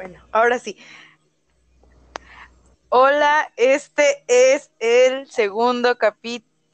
[0.00, 0.78] Bueno, ahora sí.
[2.88, 5.98] Hola, este es el segundo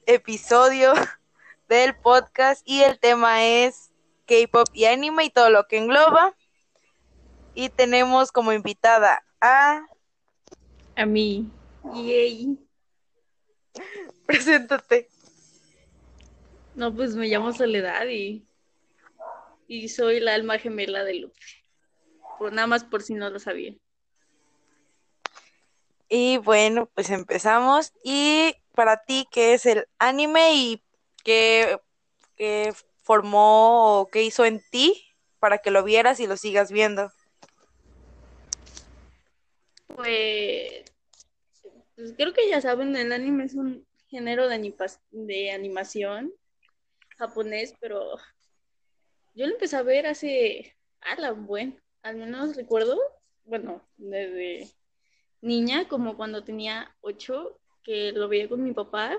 [0.07, 0.93] episodio
[1.69, 3.91] del podcast y el tema es
[4.27, 6.37] K-pop y anime y todo lo que engloba.
[7.57, 9.85] Y tenemos como invitada a...
[10.95, 11.51] A mí.
[11.95, 12.57] Yay.
[14.25, 15.09] Preséntate.
[16.77, 18.47] No, pues me llamo Soledad y,
[19.67, 21.66] y soy la alma gemela de Lupe.
[22.39, 23.75] Por, nada más por si no lo sabía.
[26.09, 27.93] Y bueno, pues empezamos.
[28.05, 30.83] Y para ti, ¿qué es el anime y
[31.25, 31.81] qué,
[32.37, 35.03] qué formó o qué hizo en ti
[35.41, 37.11] para que lo vieras y lo sigas viendo?
[39.95, 40.85] Pues,
[41.95, 44.75] pues creo que ya saben, el anime es un género de,
[45.11, 46.33] de animación
[47.17, 48.17] japonés, pero
[49.35, 52.97] yo lo empecé a ver hace, a la buen, al menos recuerdo,
[53.45, 54.71] bueno, desde
[55.41, 59.19] niña, como cuando tenía ocho, que lo veía con mi papá.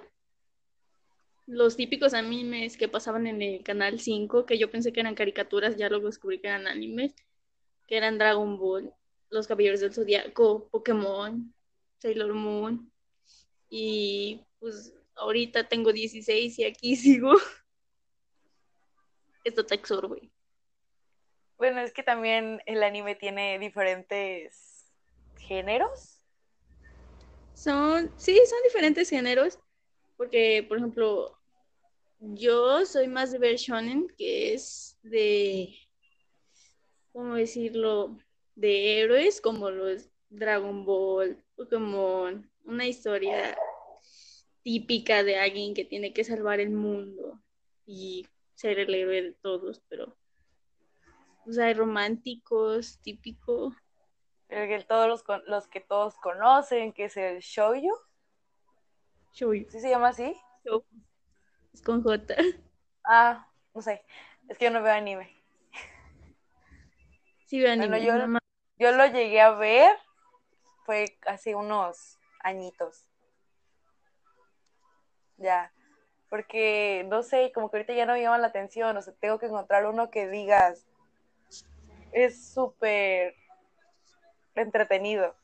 [1.46, 5.76] Los típicos animes que pasaban en el canal 5, que yo pensé que eran caricaturas,
[5.76, 7.14] ya luego descubrí que eran animes,
[7.88, 8.94] que eran Dragon Ball,
[9.30, 11.54] Los Caballeros del Zodiaco, Pokémon,
[11.98, 12.90] Sailor Moon.
[13.70, 17.36] Y pues ahorita tengo 16 y aquí sigo.
[19.44, 20.32] Esto te absorbe.
[21.58, 24.92] Bueno, es que también el anime tiene diferentes
[25.38, 26.22] géneros.
[27.54, 29.58] Son, sí, son diferentes géneros,
[30.16, 31.36] porque, por ejemplo,
[32.20, 33.58] yo soy más de ver
[34.16, 35.76] que es de,
[37.12, 38.20] ¿cómo decirlo?
[38.56, 43.58] De héroes, como los Dragon Ball, Pokémon, una historia
[44.62, 47.42] típica de alguien que tiene que salvar el mundo
[47.86, 50.16] y ser el héroe de todos, pero
[51.48, 53.74] o sea, hay románticos, típico.
[54.50, 57.98] El que todos los, los que todos conocen, que es el shoujo.
[59.34, 59.70] Shoujo.
[59.70, 60.36] ¿Sí se llama así?
[61.74, 62.36] Es con J.
[63.06, 64.04] Ah, no sé.
[64.50, 65.34] Es que yo no veo anime.
[67.46, 68.04] Sí veo anime.
[68.04, 68.14] yo,
[68.78, 69.96] yo lo llegué a ver,
[70.86, 73.08] fue hace unos añitos.
[75.38, 75.72] Ya.
[76.30, 78.98] Porque, no sé, como que ahorita ya no me llama la atención.
[78.98, 80.86] O sea, tengo que encontrar uno que digas,
[82.12, 83.36] es súper
[84.56, 85.36] entretenido.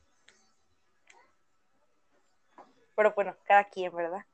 [2.96, 4.26] Pero bueno, cada quien, ¿verdad?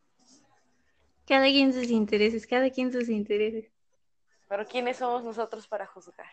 [1.27, 3.71] Cada quien sus intereses, cada quien sus intereses.
[4.47, 6.27] Pero ¿quiénes somos nosotros para juzgar?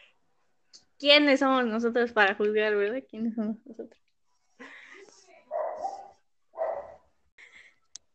[0.98, 3.02] ¿Quiénes somos nosotros para juzgar, verdad?
[3.08, 4.00] ¿Quiénes somos nosotros?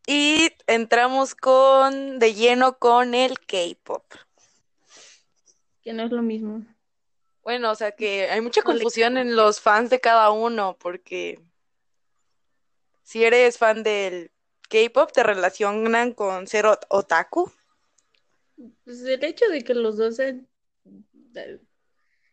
[0.08, 4.04] Y entramos con de lleno con el K-pop.
[5.84, 6.66] Que no es lo mismo.
[7.44, 11.40] Bueno, o sea que hay mucha confusión en los fans de cada uno, porque
[13.04, 14.32] si eres fan del
[14.70, 17.52] K-pop, te relacionan con ser otaku.
[18.84, 20.48] Pues el hecho de que los dos sean
[21.36, 21.60] eh,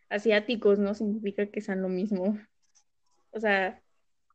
[0.08, 2.38] asiáticos no significa que sean lo mismo.
[3.30, 3.82] O sea.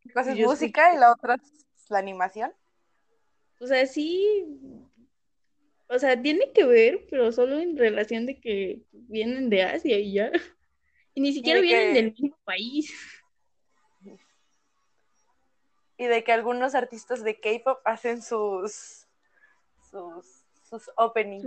[0.05, 2.51] Una cosa es música y la otra es la animación.
[3.59, 4.45] O sea, sí.
[5.87, 10.13] O sea, tiene que ver, pero solo en relación de que vienen de Asia y
[10.13, 10.31] ya.
[11.13, 12.93] Y ni siquiera vienen del mismo país.
[15.97, 19.07] Y de que algunos artistas de K-pop hacen sus
[19.89, 21.45] sus, sus openings.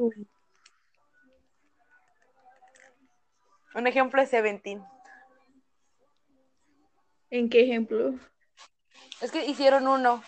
[3.75, 4.84] Un ejemplo es Seventeen.
[7.28, 8.15] ¿En qué ejemplo?
[9.21, 10.22] Es que hicieron uno.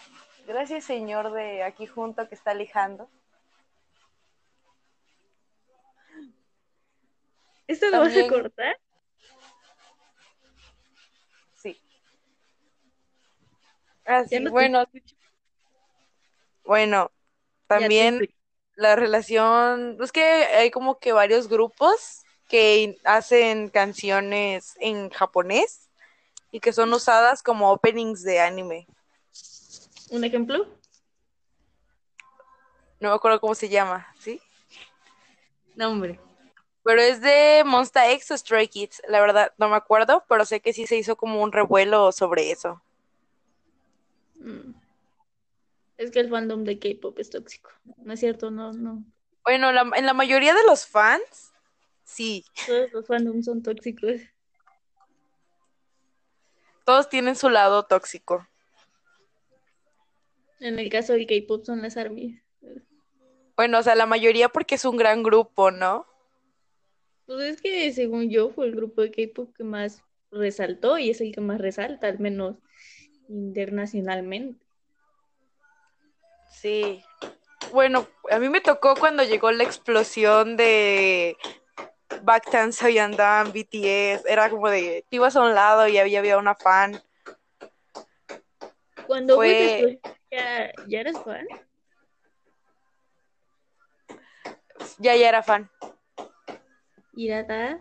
[0.47, 3.09] Gracias, señor de aquí junto que está lijando.
[7.67, 8.79] ¿Esto lo vas a cortar?
[14.09, 14.87] Ah, bueno.
[16.65, 17.13] Bueno,
[17.67, 18.27] también
[18.75, 25.91] la relación, es que hay como que varios grupos que hacen canciones en japonés
[26.51, 28.87] y que son usadas como openings de anime.
[30.11, 30.67] ¿Un ejemplo?
[33.01, 34.41] No me acuerdo cómo se llama, ¿sí?
[35.75, 36.19] No, hombre.
[36.83, 40.61] Pero es de Monster X o Stray Kids, la verdad no me acuerdo, pero sé
[40.61, 42.83] que sí se hizo como un revuelo sobre eso.
[44.39, 44.75] Mm.
[45.97, 47.71] Es que el fandom de K-pop es tóxico.
[47.99, 48.51] ¿No es cierto?
[48.51, 49.05] No, no.
[49.43, 51.53] Bueno, en la mayoría de los fans,
[52.05, 52.45] sí.
[52.67, 54.21] Todos los fandoms son tóxicos.
[56.85, 58.47] Todos tienen su lado tóxico.
[60.61, 62.41] En el caso del K-pop son las armies.
[63.57, 66.07] Bueno, o sea, la mayoría porque es un gran grupo, ¿no?
[67.27, 71.21] Pues es que según yo fue el grupo de K-pop que más resaltó y es
[71.21, 72.57] el que más resalta, al menos
[73.29, 74.65] internacionalmente.
[76.51, 77.05] Sí.
[77.73, 81.37] Bueno, a mí me tocó cuando llegó la explosión de
[82.23, 84.25] Bactan, Soyandan, BTS.
[84.27, 87.01] Era como de, te ibas a un lado y había, había una fan.
[89.07, 90.01] Cuando fue...
[90.31, 91.47] ¿ya, ¿ya eres fan?
[94.99, 95.71] Ya, ya era fan.
[97.15, 97.81] ¿Y Dada?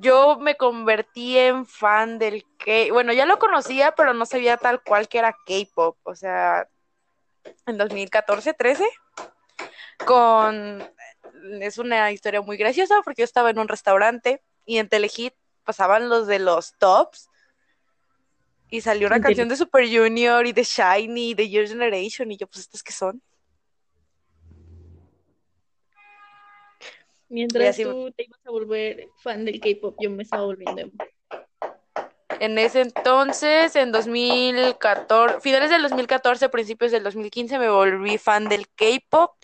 [0.00, 2.92] Yo me convertí en fan del K.
[2.92, 5.96] Bueno, ya lo conocía, pero no sabía tal cual que era K-pop.
[6.04, 6.68] O sea,
[7.66, 8.88] en 2014, 13,
[10.06, 10.88] con...
[11.60, 15.34] Es una historia muy graciosa porque yo estaba en un restaurante y en Telehit
[15.64, 17.28] pasaban los de los tops
[18.70, 22.36] y salió una canción de Super Junior y de Shiny y de Your Generation y
[22.36, 23.22] yo pues estas que son.
[27.28, 30.90] Mientras tú te ibas a volver fan del K-pop, yo me estaba volviendo
[32.40, 38.68] en ese entonces, en 2014, finales del 2014, principios del 2015, me volví fan del
[38.68, 39.34] K-pop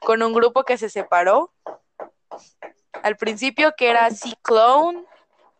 [0.00, 1.52] con un grupo que se separó.
[3.02, 5.04] Al principio, que era C-Clone.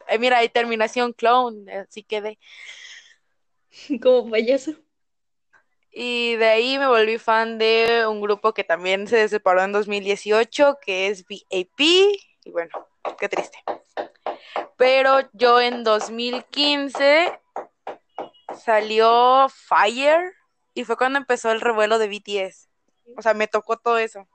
[0.09, 2.39] Eh, mira, hay terminación clone, así quedé.
[4.03, 4.75] Como payaso.
[5.97, 10.79] Y de ahí me volví fan de un grupo que también se separó en 2018,
[10.85, 11.79] que es VAP.
[11.79, 12.71] Y bueno,
[13.17, 13.59] qué triste.
[14.77, 17.39] Pero yo en 2015
[18.59, 20.33] salió Fire
[20.75, 22.69] y fue cuando empezó el revuelo de BTS.
[23.17, 24.27] O sea, me tocó todo eso.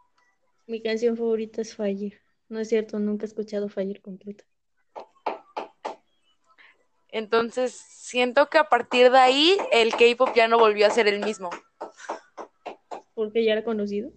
[0.66, 2.22] Mi canción favorita es Fire.
[2.48, 4.46] No es cierto, nunca he escuchado Fire completa.
[7.12, 11.20] Entonces, siento que a partir de ahí el K-pop ya no volvió a ser el
[11.20, 11.50] mismo.
[13.14, 14.12] ¿Porque ya era conocido?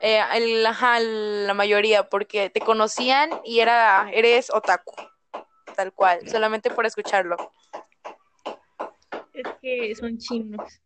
[0.00, 4.94] Eh, la mayoría, porque te conocían y era, eres otaku
[5.72, 7.36] tal cual, solamente por escucharlo.
[9.32, 10.80] Es que son chinos.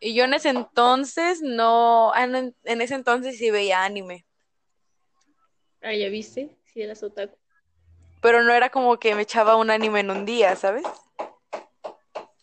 [0.00, 4.26] Y yo en ese entonces no, ah, en, ese entonces sí veía anime.
[5.82, 7.36] Ah, ya viste, sí eras otaku.
[8.20, 10.84] Pero no era como que me echaba un anime en un día, ¿sabes?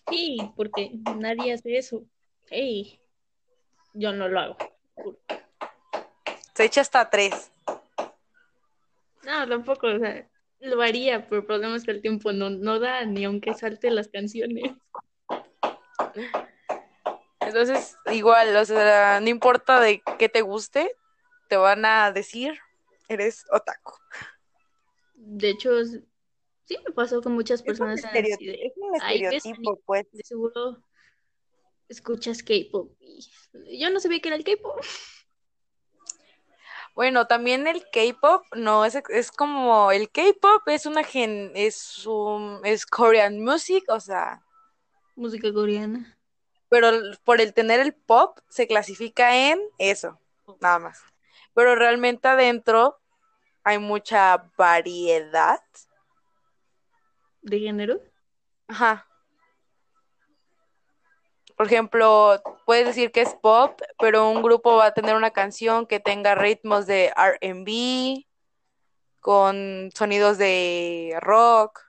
[0.09, 2.03] Sí, porque nadie hace eso.
[2.49, 2.99] Hey,
[3.93, 4.57] yo no lo hago.
[6.55, 7.51] Se echa hasta tres.
[9.23, 10.27] No, tampoco, o sea,
[10.59, 13.91] lo haría, pero el problema es que el tiempo no, no da, ni aunque salte
[13.91, 14.71] las canciones.
[17.41, 20.95] Entonces, igual, o sea, no importa de qué te guste,
[21.47, 22.59] te van a decir,
[23.07, 23.93] eres otaku.
[25.29, 27.99] De hecho, sí me pasó con muchas personas.
[27.99, 28.05] Es
[28.77, 30.05] un, estereotipo, pues.
[30.13, 30.81] De seguro
[31.89, 32.91] escuchas K-pop.
[33.77, 34.79] Yo no sabía que era el K-pop.
[36.95, 42.61] Bueno, también el K-pop no es, es como el K-pop es una gen, es un
[42.63, 44.43] es Korean music, o sea,
[45.15, 46.17] música coreana.
[46.69, 46.91] Pero
[47.25, 50.19] por el tener el pop se clasifica en eso,
[50.61, 51.01] nada más.
[51.53, 52.99] Pero realmente adentro
[53.67, 55.61] hay mucha variedad
[57.41, 58.01] de género.
[58.67, 59.07] Ajá
[61.57, 65.87] por ejemplo, puedes decir que es pop, pero un grupo va a tener una canción
[65.87, 68.27] que tenga ritmos de RB,
[69.19, 71.81] con sonidos de rock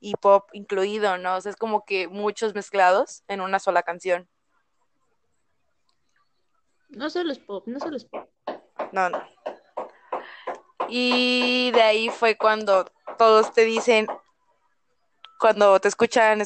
[0.00, 1.36] y pop incluido, ¿no?
[1.36, 4.28] O sea, es como que muchos mezclados en una sola canción.
[6.88, 8.28] No solo es pop, no solo es pop.
[8.90, 9.22] No, no.
[10.94, 12.84] Y de ahí fue cuando
[13.16, 14.06] todos te dicen,
[15.40, 16.42] cuando te escuchan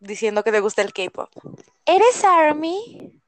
[0.00, 1.30] diciendo que te gusta el K-pop.
[1.86, 3.22] ¿Eres Army?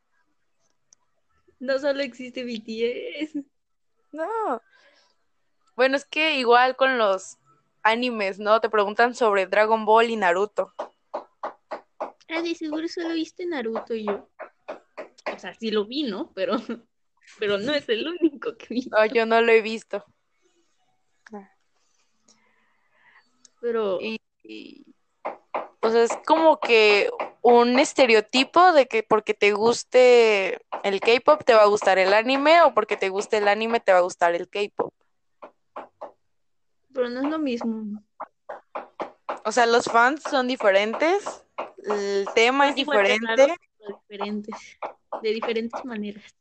[1.61, 3.45] No solo existe BTS.
[4.11, 4.61] No.
[5.77, 7.39] Bueno, es que igual con los
[7.85, 8.61] animes, ¿no?
[8.61, 10.75] Te preguntan sobre Dragon Ball y Naruto.
[12.29, 14.29] Ah, de seguro solo viste Naruto y yo.
[15.33, 16.33] O sea, sí lo vi, ¿no?
[16.35, 16.57] Pero,
[17.39, 18.89] pero no es el único que vi.
[18.91, 20.05] No, yo no lo he visto.
[23.61, 23.99] Pero.
[24.01, 24.21] y,
[25.83, 27.11] o sea, es como que
[27.43, 32.61] un estereotipo de que porque te guste el K-pop te va a gustar el anime
[32.63, 34.93] o porque te guste el anime te va a gustar el K-pop.
[36.93, 38.03] Pero no es lo mismo.
[39.45, 41.47] O sea, los fans son diferentes,
[41.85, 43.55] el tema es, diferente.
[44.09, 44.79] diferentes,
[45.23, 46.37] de diferentes maneras.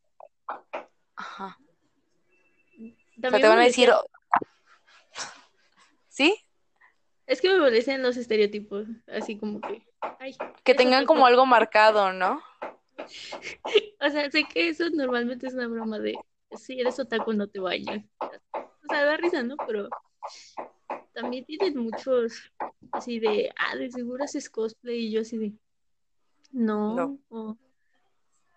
[1.16, 1.58] Ajá.
[1.58, 3.94] o sea, te van a decir...
[6.10, 6.46] ¿Sí?
[7.30, 9.86] Es que me molestan los estereotipos, así como que...
[10.64, 12.42] que tengan como algo marcado, ¿no?
[14.02, 16.18] o sea, sé que eso normalmente es una broma de,
[16.58, 18.04] si eres otaku no te vayas.
[18.20, 19.58] O sea, da risa, ¿no?
[19.68, 19.90] Pero
[21.14, 22.52] también tienen muchos
[22.94, 25.54] así de, ah, de seguro haces cosplay y yo así de,
[26.52, 27.20] no, No.
[27.30, 27.58] o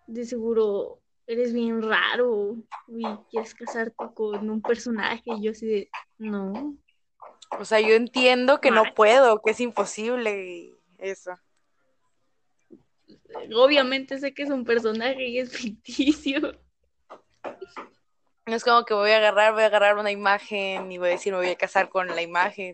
[0.06, 2.56] de seguro eres bien raro
[2.88, 6.74] y quieres casarte con un personaje y yo así de, no,
[7.58, 11.32] O sea, yo entiendo que no puedo, que es imposible y eso.
[13.54, 16.58] obviamente sé que es un personaje y es ficticio.
[18.46, 21.12] No es como que voy a agarrar, voy a agarrar una imagen y voy a
[21.12, 22.72] decir me voy a casar con la imagen.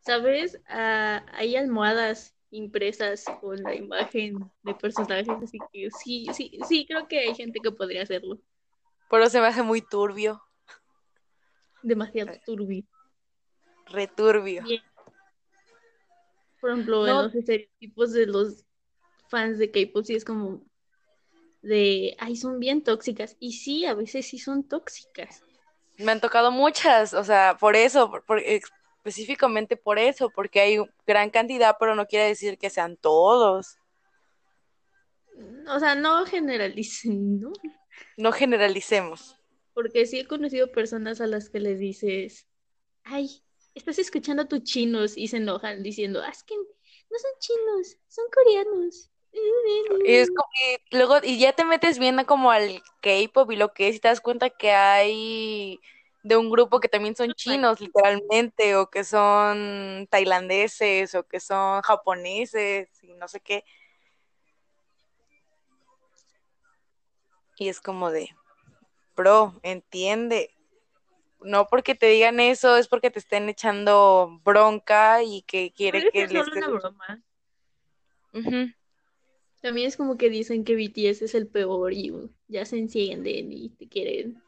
[0.00, 0.58] ¿Sabes?
[0.68, 7.06] Ah, hay almohadas impresas con la imagen de personajes, así que sí, sí, sí, creo
[7.06, 8.38] que hay gente que podría hacerlo.
[9.10, 10.42] Pero se me hace muy turbio,
[11.82, 12.84] Demasiado turbio.
[13.90, 14.64] Returbio.
[16.60, 18.66] Por ejemplo, en los estereotipos de los
[19.28, 20.62] fans de K-pop, sí es como
[21.62, 23.36] de, ay, son bien tóxicas.
[23.40, 25.42] Y sí, a veces sí son tóxicas.
[25.98, 30.78] Me han tocado muchas, o sea, por eso, por- por- específicamente por eso, porque hay
[31.06, 33.76] gran cantidad, pero no quiere decir que sean todos.
[35.68, 37.52] O sea, no generalicen, ¿no?
[38.16, 39.36] No generalicemos.
[39.72, 42.46] Porque sí he conocido personas a las que les dices,
[43.04, 43.42] ay,
[43.74, 47.96] estás escuchando a tus chinos y se enojan diciendo, ah, es que no son chinos,
[48.08, 49.10] son coreanos.
[49.32, 50.48] Y es como,
[50.90, 54.00] y luego, y ya te metes bien como al K-pop y lo que es, y
[54.00, 55.78] te das cuenta que hay
[56.22, 61.80] de un grupo que también son chinos, literalmente, o que son tailandeses, o que son
[61.82, 63.64] japoneses, y no sé qué.
[67.56, 68.30] Y es como de,
[69.16, 70.50] bro, entiende.
[71.42, 76.26] No porque te digan eso, es porque te estén echando bronca y que quiere que
[76.26, 77.22] ser les solo una broma.
[79.60, 83.52] También es como que dicen que BTS es el peor y uh, ya se encienden
[83.52, 84.42] y te quieren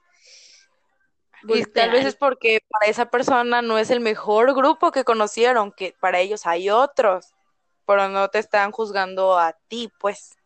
[1.49, 5.73] Y tal vez es porque para esa persona no es el mejor grupo que conocieron,
[5.73, 7.35] que para ellos hay otros,
[7.87, 10.37] pero no te están juzgando a ti, pues.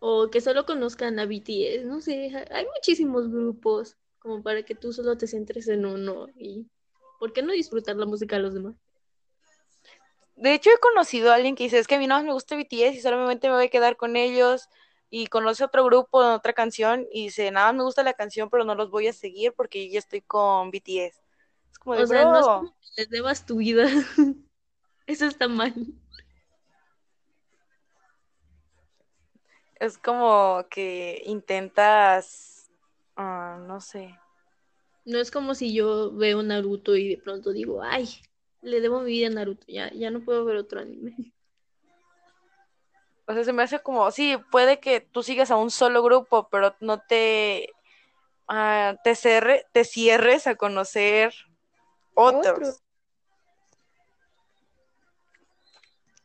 [0.00, 4.74] O que solo conozcan a BTS, no sé, ha- hay muchísimos grupos como para que
[4.74, 6.66] tú solo te centres en uno y
[7.18, 8.74] ¿por qué no disfrutar la música de los demás?
[10.36, 12.56] De hecho, he conocido a alguien que dice, es que a mí no me gusta
[12.56, 14.68] BTS y solamente me voy a quedar con ellos,
[15.10, 18.64] y conoce otro grupo, otra canción, y dice, nada, más me gusta la canción, pero
[18.64, 21.20] no los voy a seguir porque yo ya estoy con BTS.
[21.70, 23.86] Es como de, O sea, no es como que les debas tu vida.
[25.06, 25.74] Eso está mal.
[29.82, 32.51] es como que intentas,
[33.16, 34.14] ah, no sé,
[35.04, 38.08] No es como si yo veo Naruto y de pronto digo, ay,
[38.60, 41.14] le debo mi vida a Naruto, ya, ya no puedo ver otro anime.
[43.24, 46.48] O sea, se me hace como, sí, puede que tú sigas a un solo grupo,
[46.50, 47.70] pero no te,
[48.48, 51.32] ah, te, cerre- te cierres a conocer
[52.14, 52.46] otros.
[52.58, 52.72] Otro.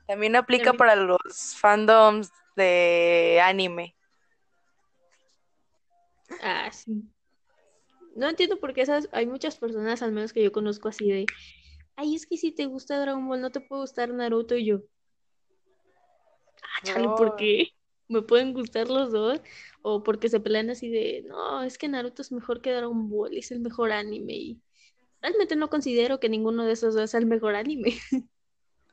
[0.07, 3.95] También aplica También- para los fandoms de anime.
[6.41, 7.03] Ah, sí.
[8.15, 11.25] No entiendo por qué esas, hay muchas personas, al menos que yo conozco así de,
[11.95, 14.81] ay, es que si te gusta Dragon Ball, no te puede gustar Naruto y yo.
[16.63, 17.69] Ah, chale, ¿por qué?
[18.07, 19.39] ¿Me pueden gustar los dos?
[19.81, 23.37] O porque se pelean así de, no, es que Naruto es mejor que Dragon Ball,
[23.37, 24.33] es el mejor anime.
[24.33, 24.61] Y
[25.21, 27.93] realmente no considero que ninguno de esos dos es el mejor anime.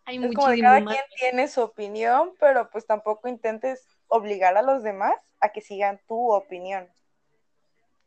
[0.05, 0.95] Hay Es como cada más.
[0.95, 5.99] quien tiene su opinión, pero pues tampoco intentes obligar a los demás a que sigan
[6.07, 6.89] tu opinión.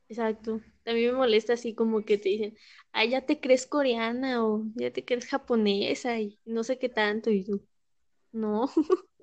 [0.09, 0.61] Exacto.
[0.83, 2.57] También me molesta así como que te dicen,
[2.93, 7.29] ah, ya te crees coreana o ya te crees japonesa y no sé qué tanto.
[7.29, 7.61] Y tú,
[8.31, 8.69] no,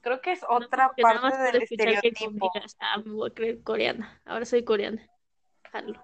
[0.00, 2.50] Creo que es no otra que más parte del que estereotipo.
[2.54, 4.22] digas, ah, me voy a creer coreana.
[4.24, 5.06] Ahora soy coreana.
[5.70, 6.02] Jalo.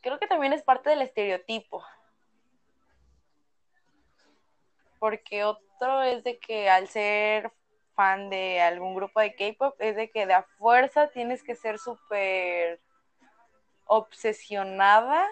[0.00, 1.82] Creo que también es parte del estereotipo.
[5.00, 7.52] Porque otro es de que al ser
[7.94, 11.78] fan de algún grupo de K-pop, es de que de a fuerza tienes que ser
[11.78, 12.80] súper
[13.86, 15.26] obsesionada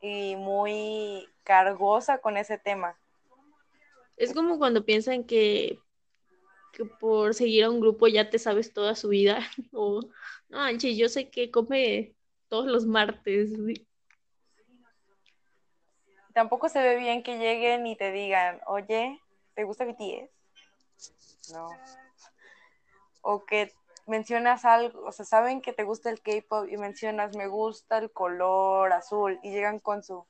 [0.00, 2.98] y muy cargosa con ese tema.
[4.16, 5.78] Es como cuando piensan que,
[6.72, 9.38] que por seguir a un grupo ya te sabes toda su vida.
[9.72, 10.00] O,
[10.48, 12.14] no, yo sé que come
[12.48, 13.52] todos los martes.
[16.32, 19.20] Tampoco se ve bien que lleguen y te digan, oye,
[19.54, 20.37] ¿te gusta BTS?
[21.52, 21.68] No.
[23.22, 23.72] O que
[24.06, 28.10] mencionas algo, o sea, saben que te gusta el K-pop y mencionas, me gusta el
[28.10, 30.26] color azul, y llegan con su.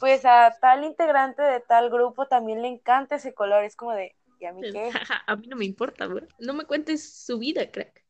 [0.00, 4.16] Pues a tal integrante de tal grupo también le encanta ese color, es como de,
[4.40, 4.90] ¿y a mí qué?
[5.26, 6.26] A mí no me importa, güey.
[6.40, 8.02] No me cuentes su vida, crack.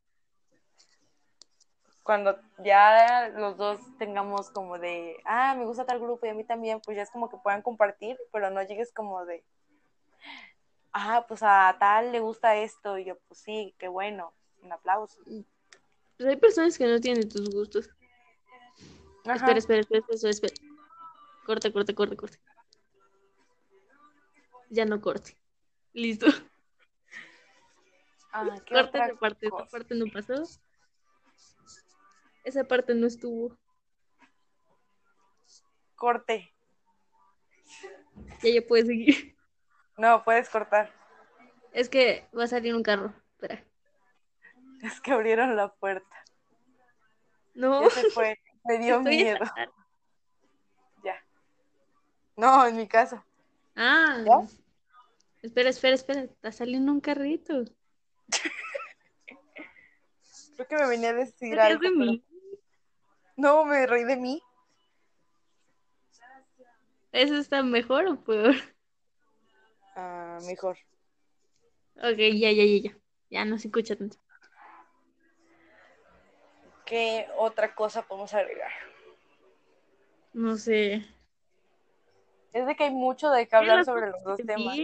[2.02, 6.44] cuando ya los dos tengamos como de, ah, me gusta tal grupo y a mí
[6.44, 9.44] también, pues ya es como que puedan compartir, pero no llegues como de,
[10.92, 15.20] ah, pues a tal le gusta esto, y yo, pues sí, qué bueno, un aplauso.
[16.16, 17.90] Pero hay personas que no tienen tus gustos.
[19.24, 20.54] Espera, espera, espera, espera, espera.
[21.46, 22.38] Corte, corte, corte, corte.
[24.70, 25.36] Ya no corte.
[25.92, 26.26] Listo.
[28.32, 29.64] Ah, ¿qué corte otra esa parte, cosa?
[29.64, 30.42] esa parte no pasó.
[32.44, 33.58] Esa parte no estuvo.
[35.94, 36.52] Corte.
[38.42, 39.31] Ya ya puedes seguir.
[40.02, 40.92] No, puedes cortar.
[41.72, 43.14] Es que va a salir un carro.
[43.34, 43.62] Espera.
[44.82, 46.16] Es que abrieron la puerta.
[47.54, 47.84] No.
[47.84, 48.36] Ya se fue.
[48.64, 49.38] Me dio estoy miedo.
[51.04, 51.24] Ya.
[52.36, 53.24] No, en mi caso.
[53.76, 54.18] Ah.
[54.26, 54.44] ¿Ya?
[55.40, 56.22] Espera, espera, espera.
[56.22, 57.64] Está saliendo un carrito.
[60.56, 61.80] Creo que me venía a decir ¿Te ríes algo.
[61.80, 62.24] de pero- mí?
[63.36, 64.42] No, me reí de mí.
[67.12, 68.56] ¿Eso está mejor o peor?
[69.94, 70.78] Ah, mejor.
[71.96, 72.96] Ok, ya, ya, ya, ya.
[73.30, 74.18] Ya no se escucha tanto.
[76.84, 78.70] ¿Qué otra cosa podemos agregar?
[80.34, 81.04] No sé.
[82.52, 84.78] Es de que hay mucho de qué hablar la sobre los dos temas.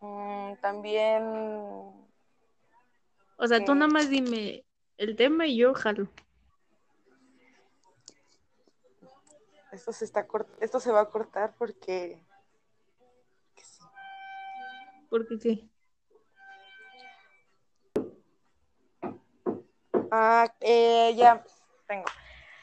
[0.00, 1.22] Mm, también
[3.36, 4.64] O sea, tú nada más dime
[4.98, 6.08] el tema y yo jalo.
[9.72, 12.22] Esto se está cort- esto se va a cortar porque
[13.54, 13.84] que sí.
[15.08, 15.68] Porque qué?
[20.10, 21.42] Ah, eh, ya
[21.86, 22.04] tengo.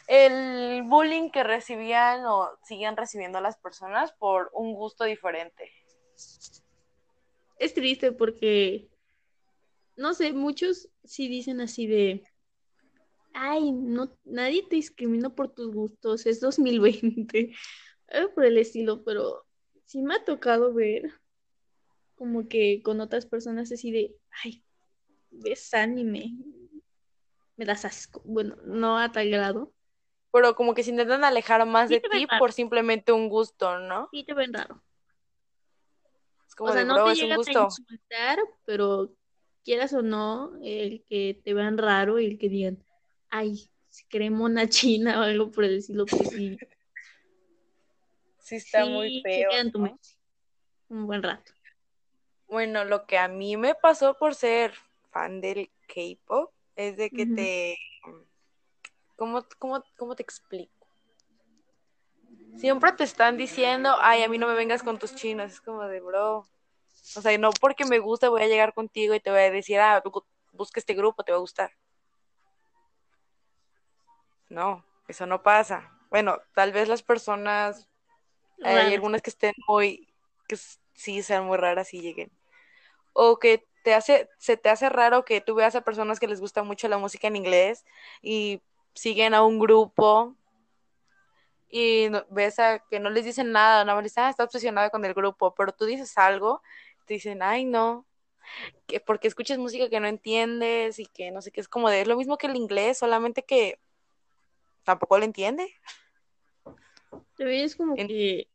[0.07, 5.71] El bullying que recibían o siguen recibiendo las personas por un gusto diferente.
[7.57, 8.89] Es triste porque,
[9.95, 12.23] no sé, muchos sí dicen así de,
[13.33, 17.53] ay, no, nadie te discrimina por tus gustos, es 2020,
[18.09, 19.46] algo por el estilo, pero
[19.85, 21.11] sí me ha tocado ver
[22.15, 24.63] como que con otras personas así de, ay,
[25.31, 26.33] ves anime,
[27.57, 29.74] me das asco, bueno, no a tal grado,
[30.31, 34.09] Pero como que se intentan alejar más Sí de ti por simplemente un gusto, ¿no?
[34.11, 34.81] sí te ven raro.
[36.48, 37.63] Es como O sea, de, no bro, te es un llegas a gusto.
[37.65, 39.13] insultar, pero
[39.63, 42.83] quieras o no, el que te vean raro y el que digan,
[43.29, 46.57] ay, se cree mona china o algo por el estilo, pues sí,
[48.39, 49.50] Sí está sí, muy feo.
[50.89, 51.51] un buen rato.
[52.48, 54.74] Bueno, lo que a mí me pasó por ser
[55.11, 57.77] fan del K-pop es de que te...
[59.15, 60.87] ¿Cómo, cómo, cómo te explico?
[62.57, 65.51] Siempre te están diciendo, ay, a mí no me vengas con tus chinos.
[65.53, 66.48] Es como de, bro.
[67.15, 69.79] O sea, no porque me gusta voy a llegar contigo y te voy a decir,
[69.79, 71.72] ah, bu- busca este grupo, te va a gustar.
[74.50, 75.92] No, eso no pasa.
[76.09, 77.88] Bueno, tal vez las personas
[78.64, 78.94] hay Raras.
[78.96, 80.07] algunas que estén muy,
[80.48, 80.57] que
[80.94, 82.31] sí sean muy raras y lleguen.
[83.14, 86.42] O que te hace, se te hace raro que tú veas a personas que les
[86.42, 87.85] gusta mucho la música en inglés
[88.22, 88.62] y
[88.94, 90.35] siguen a un grupo
[91.70, 94.90] y no- ves a que no les dicen nada, nada más dicen, ah, está obsesionada
[94.90, 96.62] con el grupo, pero tú dices algo,
[97.05, 98.05] te dicen, ay, no,
[98.88, 102.01] que porque escuchas música que no entiendes y que no sé qué, es como de,
[102.01, 103.79] es lo mismo que el inglés, solamente que
[104.89, 105.67] tampoco lo entiende.
[107.37, 108.49] También es como En- que,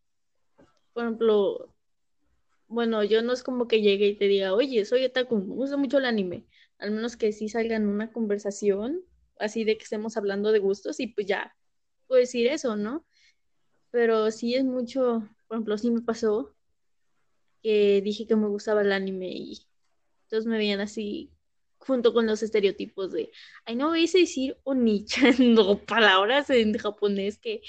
[0.93, 1.75] por ejemplo,
[2.69, 5.77] bueno, yo no es como que llegue y te diga, oye, soy otaku, me gusta
[5.77, 6.45] mucho el anime.
[6.79, 9.03] Al menos que sí salga en una conversación,
[9.39, 11.57] así de que estemos hablando de gustos y pues ya
[12.07, 13.07] puedo decir eso, ¿no?
[13.91, 16.55] Pero sí es mucho, por ejemplo, sí me pasó
[17.63, 19.67] que dije que me gustaba el anime y
[20.29, 21.31] todos me veían así
[21.87, 23.31] junto con los estereotipos de,
[23.65, 27.63] ay, no vais a decir onichan, no, palabras en japonés que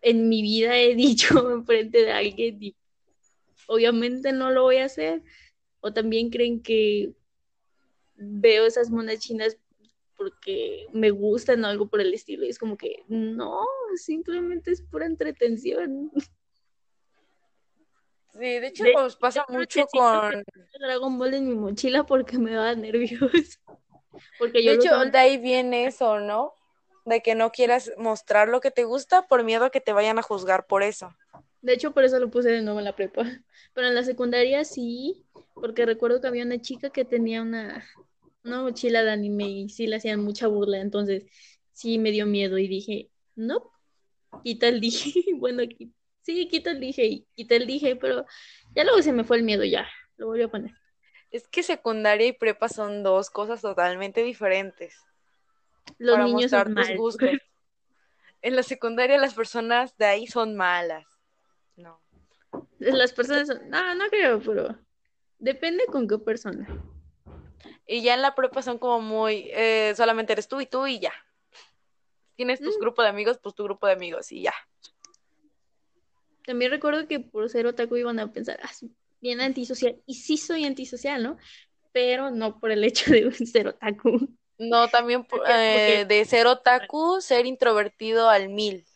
[0.00, 2.76] en mi vida he dicho enfrente de alguien y
[3.66, 5.22] obviamente no lo voy a hacer.
[5.80, 7.14] O también creen que
[8.16, 9.56] veo esas monas chinas
[10.16, 12.44] porque me gustan o algo por el estilo.
[12.44, 13.60] Y es como que no,
[13.94, 16.10] simplemente es pura entretención.
[18.38, 20.44] Sí, de hecho, De- pues pasa mucho con...
[20.78, 23.20] Dragon Ball en mi mochila porque me da nervios.
[24.38, 26.52] Porque yo De hecho, de ahí viene eso, ¿no?
[27.04, 30.18] De que no quieras mostrar lo que te gusta por miedo a que te vayan
[30.18, 31.12] a juzgar por eso.
[31.62, 33.22] De hecho, por eso lo puse de nuevo en la prepa.
[33.74, 35.24] Pero en la secundaria sí,
[35.54, 37.84] porque recuerdo que había una chica que tenía una,
[38.44, 40.78] una mochila de anime y sí le hacían mucha burla.
[40.78, 41.24] Entonces
[41.72, 43.72] sí me dio miedo y dije, no,
[44.44, 45.22] quita el dije.
[45.36, 45.92] Bueno, qui-
[46.34, 48.26] sí, quita el dije y quita el dije, pero
[48.74, 49.88] ya luego se me fue el miedo ya.
[50.18, 50.72] Lo volví a poner.
[51.30, 54.96] Es que secundaria y prepa son dos cosas totalmente diferentes.
[55.96, 56.96] Los para niños son tus malos.
[56.98, 57.30] gustos.
[58.42, 61.06] En la secundaria las personas de ahí son malas.
[61.76, 62.00] No.
[62.78, 64.78] Las personas son, no, no creo, pero
[65.38, 66.68] depende con qué persona.
[67.86, 70.98] Y ya en la prepa son como muy, eh, solamente eres tú y tú y
[70.98, 71.12] ya.
[72.36, 72.80] Tienes tus Mm.
[72.80, 74.54] grupos de amigos, pues tu grupo de amigos y ya.
[76.48, 78.70] También recuerdo que por ser otaku iban a pensar, ah,
[79.20, 80.00] bien antisocial.
[80.06, 81.36] Y sí soy antisocial, ¿no?
[81.92, 84.30] Pero no por el hecho de ser otaku.
[84.56, 88.86] No, también eh, de ser otaku, ser introvertido al mil.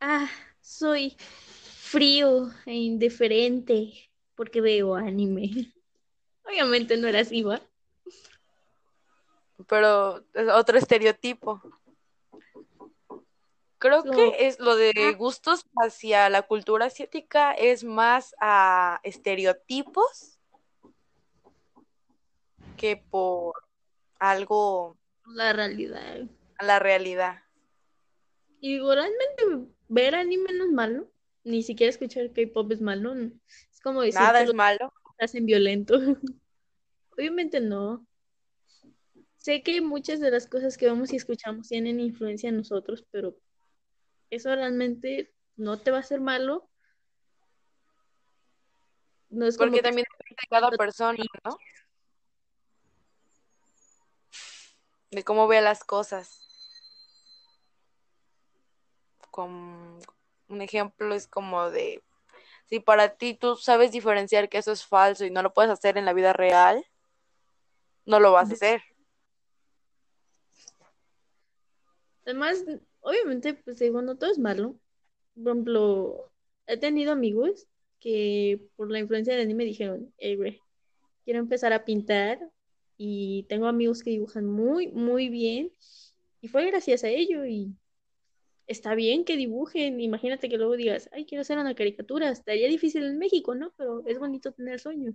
[0.00, 0.28] Ah,
[0.60, 5.50] soy frío e indiferente porque veo anime.
[6.44, 7.62] Obviamente no era así, ¿va?
[9.68, 11.62] Pero es otro estereotipo.
[13.82, 15.16] Creo que es lo de Ah.
[15.16, 20.38] gustos hacia la cultura asiática es más a estereotipos
[22.76, 23.54] que por
[24.18, 26.22] algo La realidad.
[26.58, 27.42] a la realidad.
[28.60, 31.10] Y realmente ver anime no es malo.
[31.44, 33.12] Ni siquiera escuchar K-pop es malo.
[33.14, 34.92] Es como decir Nada que es malo.
[35.18, 35.94] hacen violento.
[37.18, 38.06] Obviamente no.
[39.38, 43.36] Sé que muchas de las cosas que vemos y escuchamos tienen influencia en nosotros, pero
[44.32, 46.66] eso realmente no te va a hacer malo.
[49.28, 51.58] No es Porque que también depende de cada persona, ¿no?
[55.10, 56.48] De cómo ve las cosas.
[59.30, 60.00] Como
[60.48, 62.02] un ejemplo es como de,
[62.64, 65.98] si para ti tú sabes diferenciar que eso es falso y no lo puedes hacer
[65.98, 66.86] en la vida real,
[68.06, 68.82] no lo vas a hacer.
[72.24, 72.64] Además,
[73.02, 74.78] obviamente, pues no todo es malo.
[75.34, 76.32] Por ejemplo,
[76.66, 77.68] he tenido amigos
[78.00, 80.60] que por la influencia del anime dijeron, hey, güey,
[81.24, 82.40] quiero empezar a pintar
[82.96, 85.72] y tengo amigos que dibujan muy, muy bien
[86.40, 87.74] y fue gracias a ello y
[88.66, 90.00] está bien que dibujen.
[90.00, 92.30] Imagínate que luego digas, ay, quiero hacer una caricatura.
[92.30, 93.72] Estaría difícil en México, ¿no?
[93.76, 95.14] Pero es bonito tener sueños.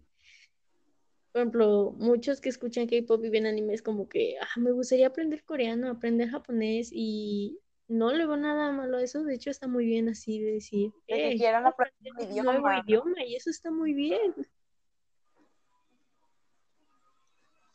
[1.32, 5.44] Por ejemplo, muchos que escuchan K-pop y ven animes como que, ah, me gustaría aprender
[5.44, 9.24] coreano, aprender japonés y no le veo nada malo a eso.
[9.24, 12.44] De hecho, está muy bien así de decir, De que "Eh, quieran aprender un un
[12.44, 14.34] nuevo idioma, idioma y eso está muy bien.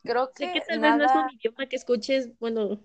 [0.04, 2.82] Creo Sé que que tal vez no es un idioma que escuches, bueno,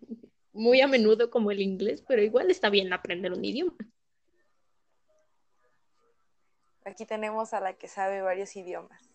[0.53, 3.75] muy a menudo como el inglés, pero igual está bien aprender un idioma.
[6.85, 9.09] aquí tenemos a la que sabe varios idiomas.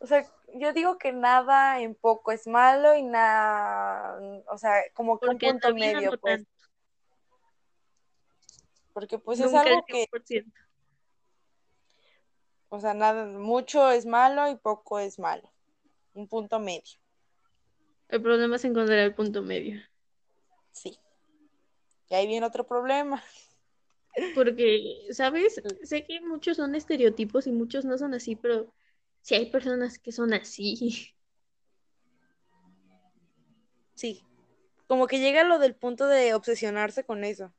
[0.02, 5.20] O sea, yo digo que nada en poco es malo y nada, o sea, como
[5.20, 6.50] que un Porque punto medio, no pues, tanto,
[8.92, 10.52] porque pues es nunca el algo que, 100%.
[12.68, 15.48] o sea, nada, mucho es malo y poco es malo,
[16.14, 16.98] un punto medio,
[18.08, 19.80] El problema es encontrar el punto medio.
[20.72, 20.98] sí.
[22.08, 23.22] Y ahí viene otro problema.
[24.34, 25.62] Porque, ¿sabes?
[25.82, 28.70] Sé que muchos son estereotipos y muchos no son así, pero
[29.22, 31.14] sí hay personas que son así.
[33.94, 34.24] Sí,
[34.88, 37.54] como que llega lo del punto de obsesionarse con eso.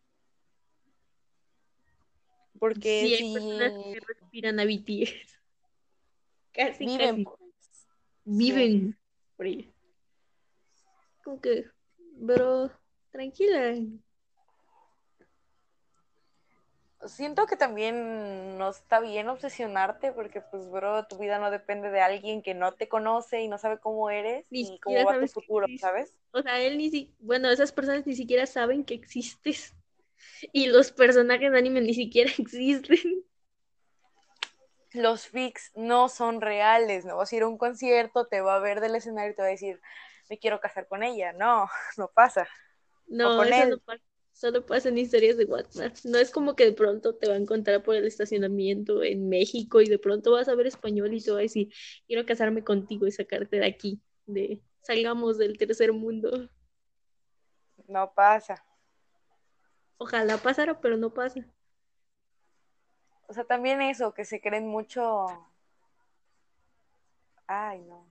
[2.60, 5.14] Porque Sí hay si personas que respiran a BTS.
[6.54, 7.24] Casi, viven, casi.
[7.24, 7.88] pues,
[8.26, 9.00] Viven
[9.38, 9.72] por ello.
[11.24, 11.66] Como que,
[12.18, 12.72] bro,
[13.12, 13.76] tranquila.
[17.06, 22.02] Siento que también no está bien obsesionarte porque, pues, bro, tu vida no depende de
[22.02, 25.28] alguien que no te conoce y no sabe cómo eres Ni y cómo va tu
[25.28, 25.68] futuro.
[25.80, 26.14] ¿sabes?
[26.32, 29.76] O sea, él ni si, bueno, esas personas ni siquiera saben que existes.
[30.52, 33.26] Y los personajes de anime ni siquiera existen.
[34.94, 38.60] Los fics no son reales, no vas a ir a un concierto, te va a
[38.60, 39.82] ver del escenario y te va a decir,
[40.30, 41.34] me quiero casar con ella.
[41.34, 42.48] No, no pasa.
[43.08, 43.70] No, con eso él.
[43.72, 44.04] no pasa.
[44.34, 45.96] Solo pasa en historias de WhatsApp.
[46.04, 49.80] No es como que de pronto te va a encontrar por el estacionamiento en México
[49.80, 51.72] y de pronto vas a ver español y te va a decir,
[52.08, 56.50] quiero casarme contigo y sacarte de aquí, de salgamos del tercer mundo.
[57.88, 58.66] No pasa.
[59.98, 61.46] Ojalá pasara, pero no pasa.
[63.28, 65.28] O sea, también eso, que se creen mucho.
[67.48, 68.06] Ay, no.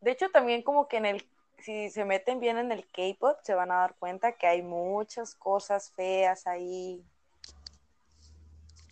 [0.00, 1.26] De hecho, también como que en el,
[1.64, 5.34] si se meten bien en el K-pop, se van a dar cuenta que hay muchas
[5.34, 7.02] cosas feas ahí.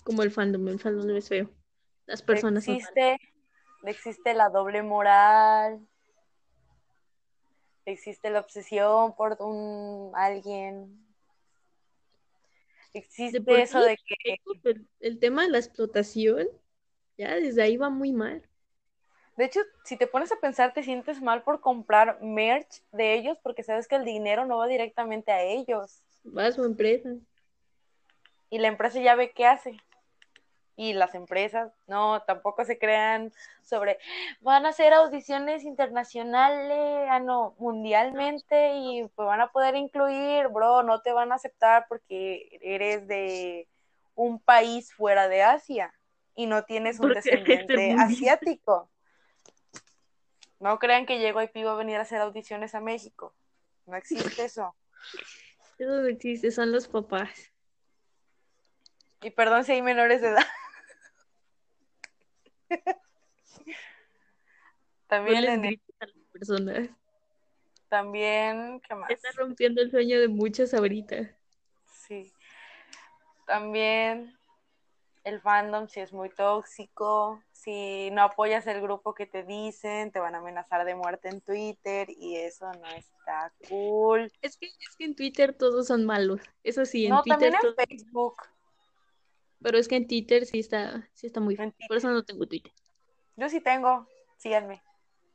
[0.04, 1.50] Como el fandom, el fandom es feo.
[2.06, 3.18] Las personas existe,
[3.84, 5.86] existe la doble moral,
[7.84, 10.98] existe la obsesión por un alguien.
[12.94, 16.48] Existe por eso de que, El, el tema de la explotación,
[17.18, 18.48] ya desde ahí va muy mal.
[19.36, 23.38] De hecho, si te pones a pensar, te sientes mal por comprar merch de ellos
[23.42, 26.02] porque sabes que el dinero no va directamente a ellos.
[26.26, 27.10] Va a su empresa.
[28.50, 29.76] Y la empresa ya ve qué hace.
[30.76, 33.98] Y las empresas, no, tampoco se crean sobre,
[34.40, 40.82] van a hacer audiciones internacionales, ah, no, mundialmente y pues van a poder incluir, bro,
[40.82, 43.68] no te van a aceptar porque eres de
[44.14, 45.92] un país fuera de Asia
[46.34, 48.88] y no tienes un descendiente asiático.
[50.62, 53.34] No crean que JYP va a venir a hacer audiciones a México.
[53.84, 54.76] No existe eso.
[55.76, 57.52] Eso no existe, son los papás.
[59.22, 60.46] Y perdón si hay menores de edad.
[65.10, 66.88] No También, les a las personas.
[67.90, 69.10] también, ¿qué más?
[69.10, 71.36] Está rompiendo el sueño de muchas ahorita.
[71.86, 72.32] Sí.
[73.46, 74.34] También
[75.24, 80.18] el fandom si es muy tóxico, si no apoyas el grupo que te dicen, te
[80.18, 84.32] van a amenazar de muerte en Twitter y eso no está cool.
[84.40, 86.40] Es que, es que en Twitter todos son malos.
[86.64, 88.36] Eso sí, en no, Twitter también en todos- Facebook.
[89.60, 91.72] Pero es que en Twitter sí está, sí está muy feo.
[91.86, 92.72] Por eso no tengo Twitter.
[93.36, 94.82] Yo sí tengo, síganme.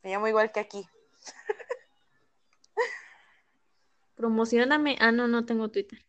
[0.04, 0.86] Me llamo igual que aquí.
[4.16, 4.98] Promocioname.
[5.00, 6.00] Ah, no, no tengo Twitter.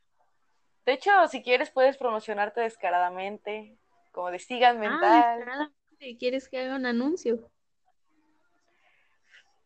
[0.89, 3.77] De hecho, si quieres puedes promocionarte descaradamente,
[4.11, 7.51] como de en Ah, tal, descaradamente, ¿quieres que haga un anuncio?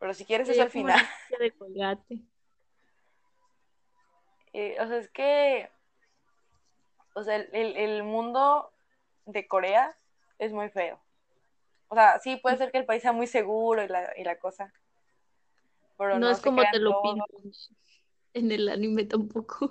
[0.00, 1.08] pero si quieres Sería eso al final.
[1.38, 2.18] de Colgate.
[4.52, 5.70] Eh, o sea, es que,
[7.14, 8.72] o sea, el, el- el mundo
[9.26, 9.94] de Corea
[10.38, 10.98] es muy feo.
[11.88, 14.38] O sea, sí puede ser que el país sea muy seguro y la, y la
[14.38, 14.72] cosa,
[15.96, 17.26] pero No no es como te lo pintan
[18.34, 19.68] en el anime tampoco.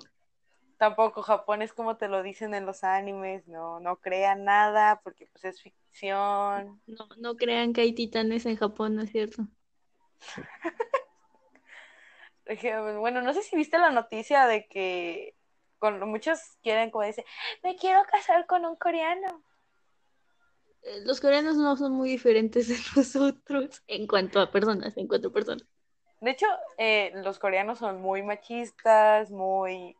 [0.82, 5.28] Tampoco Japón es como te lo dicen en los animes, no, no crean nada porque
[5.28, 6.82] pues es ficción.
[6.86, 9.46] No, no crean que hay titanes en Japón, ¿no es cierto?
[12.46, 15.36] Dije, Bueno, no sé si viste la noticia de que
[15.78, 17.24] con, muchos quieren, como dice,
[17.62, 19.44] me quiero casar con un coreano.
[20.82, 25.28] Eh, Los coreanos no son muy diferentes de nosotros en cuanto a personas, en cuanto
[25.28, 25.64] a personas.
[26.20, 29.96] De hecho, eh, los coreanos son muy machistas, muy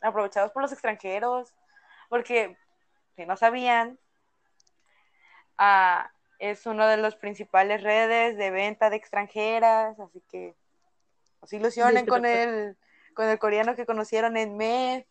[0.00, 1.54] aprovechados por los extranjeros,
[2.08, 2.56] porque
[3.16, 3.98] si no sabían,
[5.58, 10.54] ah, es uno de los principales redes de venta de extranjeras, así que
[11.40, 12.76] no se ilusionen De con el,
[13.14, 15.04] con el coreano que conocieron en MED,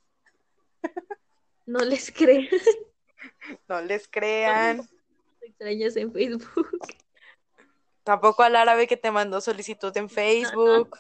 [1.65, 2.47] No les crean
[3.67, 4.87] no les crean.
[5.41, 6.69] extrañas en Facebook.
[8.03, 10.95] Tampoco al árabe que te mandó solicitud en Facebook.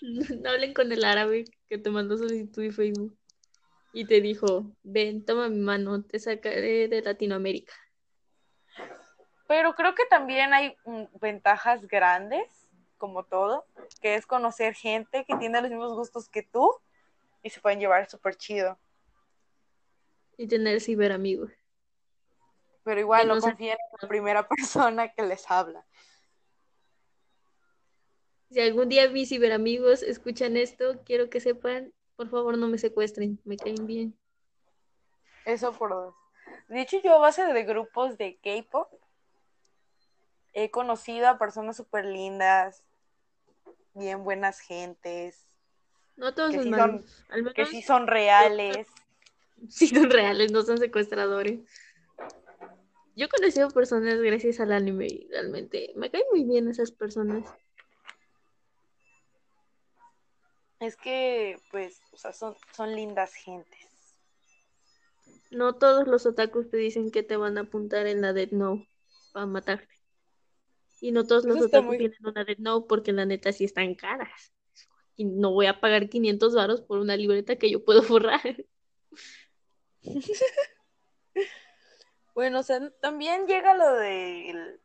[0.00, 3.16] No hablen con el árabe que te mandó solicitud de Facebook
[3.94, 7.72] y te dijo, ven, toma mi mano, te sacaré de Latinoamérica.
[9.46, 13.66] Pero creo que también hay mm, ventajas grandes, como todo,
[14.00, 16.74] que es conocer gente que tiene los mismos gustos que tú
[17.44, 18.76] y se pueden llevar súper chido.
[20.36, 21.52] Y tener ciberamigos.
[22.82, 25.86] Pero igual Que no no confíen en la primera persona que les habla.
[28.50, 33.40] Si algún día mis ciberamigos escuchan esto, quiero que sepan, por favor no me secuestren,
[33.44, 34.18] me caen bien.
[35.44, 36.14] Eso por dos.
[36.68, 38.88] De hecho, yo a base de grupos de K-pop
[40.52, 42.82] he conocido a personas súper lindas,
[43.92, 45.44] bien buenas gentes,
[46.16, 48.88] No todos Que son sí malos, al que sí son reales.
[49.68, 51.60] sí son reales, no son secuestradores.
[53.16, 57.44] Yo he conocido personas gracias al anime y realmente me caen muy bien esas personas.
[60.80, 63.80] Es que, pues, o sea, son, son lindas gentes.
[65.50, 68.88] No todos los otakus te dicen que te van a apuntar en la Death Note
[69.32, 69.88] para matarte.
[71.00, 73.64] Y no todos los Eso otakus muy- tienen una Death Note porque la neta sí
[73.64, 74.52] están caras.
[75.16, 78.02] Y no voy a pagar 500 varos por una libreta que yo puedo
[78.42, 78.64] forrar.
[82.34, 84.80] Bueno, o sea, también llega lo de...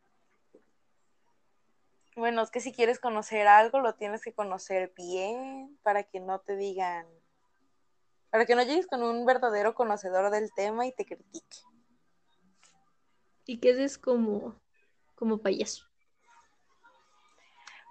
[2.16, 6.40] Bueno, es que si quieres conocer algo, lo tienes que conocer bien para que no
[6.40, 7.06] te digan...
[8.30, 11.58] Para que no llegues con un verdadero conocedor del tema y te critique.
[13.46, 14.54] Y quedes como,
[15.16, 15.86] como payaso.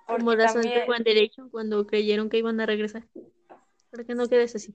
[0.08, 3.03] Como Porque las fans de también- One Direction cuando creyeron que iban a regresar.
[3.91, 4.73] Para que no quedes así.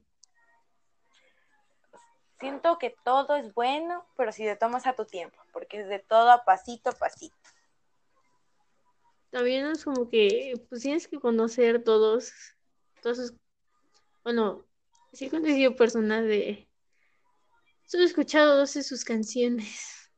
[2.41, 5.99] Siento que todo es bueno, pero si te tomas a tu tiempo, porque es de
[6.01, 7.37] todo a pasito a pasito.
[9.35, 12.33] También es como que, pues tienes que conocer todos,
[13.03, 13.35] todos esos-
[14.23, 14.65] bueno,
[15.13, 16.69] sí he conocido personas de,
[17.87, 20.13] Solo he escuchado dos de sus canciones.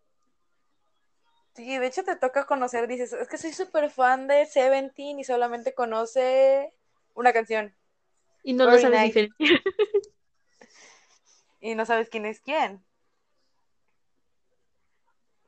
[1.55, 5.25] Sí, de hecho te toca conocer, dices, es que soy súper fan de Seventeen y
[5.25, 6.75] solamente conoce
[7.15, 7.75] una canción.
[8.45, 9.31] Y no lo sabes nice.
[9.31, 9.63] diferenciar.
[11.63, 12.85] Y no sabes quién es quién.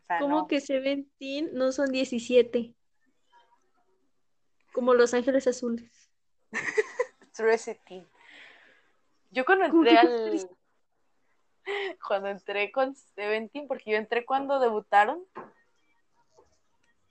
[0.05, 0.49] O sea, ¿Cómo no.
[0.49, 2.75] que Seventeen no son 17?
[4.73, 6.11] Como Los Ángeles Azules.
[9.31, 10.49] Yo cuando ¿Cómo entré al...
[12.07, 15.23] Cuando entré con Seventeen, porque yo entré cuando debutaron.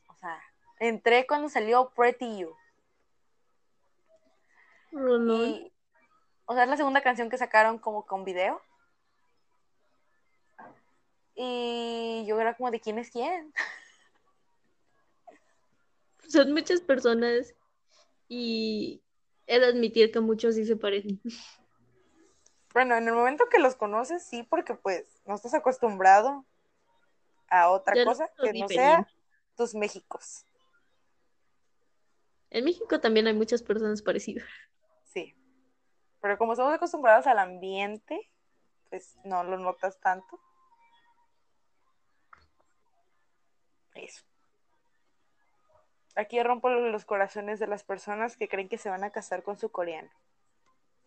[0.08, 0.42] O sea,
[0.80, 2.56] entré cuando salió Pretty You.
[4.92, 5.72] Y,
[6.46, 8.60] o sea, es la segunda canción que sacaron como con video.
[11.36, 13.54] Y yo era como de quién es quién.
[16.28, 17.56] Son muchas personas
[18.28, 19.02] y
[19.48, 21.22] he de admitir que muchos sí se parecen.
[22.74, 26.46] Bueno, en el momento que los conoces, sí, porque pues no estás acostumbrado
[27.50, 29.08] a otra Ya cosa que no sea
[29.56, 30.46] tus Méxicos.
[32.50, 34.46] En México también hay muchas personas parecidas.
[35.06, 35.36] Sí.
[36.22, 38.30] Pero como estamos acostumbrados al ambiente,
[38.90, 40.40] pues no lo notas tanto.
[43.96, 44.24] Eso.
[46.18, 49.60] Aquí rompo los corazones de las personas que creen que se van a casar con
[49.60, 50.10] su coreano.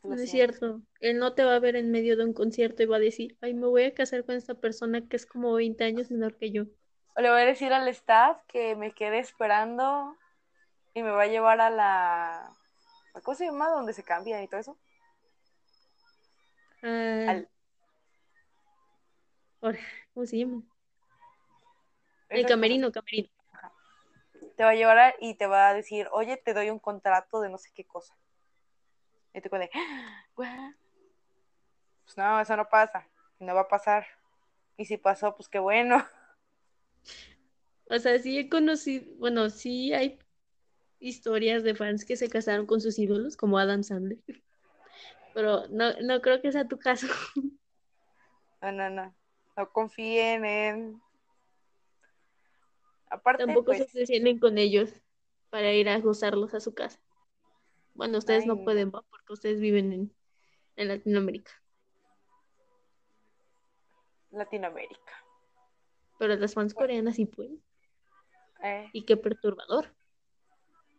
[0.04, 0.82] Lo No es cierto.
[1.00, 3.36] Él no te va a ver en medio de un concierto y va a decir,
[3.40, 6.52] ay, me voy a casar con esta persona que es como 20 años menor que
[6.52, 6.62] yo.
[7.16, 10.16] O le voy a decir al staff que me quede esperando
[10.94, 12.56] y me va a llevar a la...
[13.14, 13.68] ¿a ¿Cómo se llama?
[13.68, 14.78] Donde se cambia y todo eso.
[16.84, 17.48] Ah, Al-
[20.14, 20.62] ¿cómo se llama?
[22.28, 23.28] El camerino, camerino.
[24.60, 27.48] Te va a llevar y te va a decir, oye, te doy un contrato de
[27.48, 28.14] no sé qué cosa.
[29.32, 29.70] Y te puede,
[30.36, 30.74] "What?".
[32.04, 34.06] pues no, eso no pasa, no va a pasar.
[34.76, 36.06] Y si pasó, pues qué bueno.
[37.88, 40.18] O sea, sí he conocido, bueno, sí hay
[40.98, 44.18] historias de fans que se casaron con sus ídolos, como Adam Sandler.
[45.32, 47.06] Pero no, no creo que sea tu caso.
[48.60, 49.14] No, no, no.
[49.56, 51.02] No confíen en.
[53.10, 54.90] Aparte, Tampoco pues, se obsesionen con ellos
[55.50, 57.00] para ir a gozarlos a su casa.
[57.94, 59.02] Bueno, ustedes Ay, no pueden, ¿va?
[59.10, 60.14] Porque ustedes viven en,
[60.76, 61.50] en Latinoamérica.
[64.30, 65.12] Latinoamérica.
[66.18, 67.60] Pero las fans coreanas sí pueden.
[68.62, 69.92] Eh, Y qué perturbador.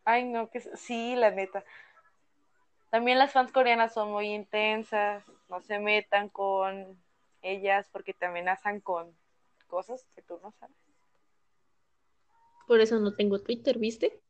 [0.03, 1.63] Ay, no, que sí, la neta.
[2.89, 5.23] También las fans coreanas son muy intensas.
[5.47, 7.01] No se metan con
[7.41, 9.15] ellas porque te amenazan con
[9.67, 10.75] cosas que tú no sabes.
[12.67, 14.21] Por eso no tengo Twitter, ¿viste?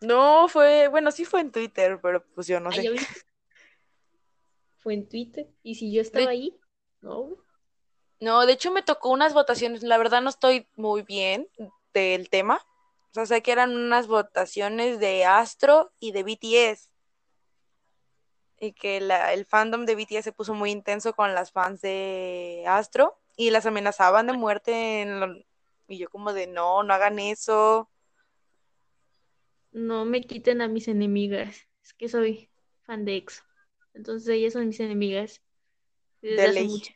[0.00, 2.88] No, fue, bueno, sí fue en Twitter, pero pues yo no Ah, sé.
[4.78, 5.48] Fue en Twitter.
[5.62, 6.58] Y si yo estaba ahí,
[7.02, 7.36] no.
[8.20, 11.48] No, de hecho me tocó unas votaciones, la verdad no estoy muy bien
[11.94, 12.60] del tema.
[13.10, 16.88] O sea, sé que eran unas votaciones de Astro y de BTS.
[18.60, 22.62] Y que la- el fandom de BTS se puso muy intenso con las fans de
[22.66, 25.00] Astro y las amenazaban de muerte.
[25.02, 25.44] en lo-
[25.90, 27.90] Y yo como de, no, no hagan eso.
[29.72, 31.66] No me quiten a mis enemigas.
[31.82, 32.48] Es que soy
[32.82, 33.42] fan de EXO.
[33.94, 35.42] Entonces ellas son mis enemigas.
[36.22, 36.68] Desde De hace ley.
[36.68, 36.92] mucho.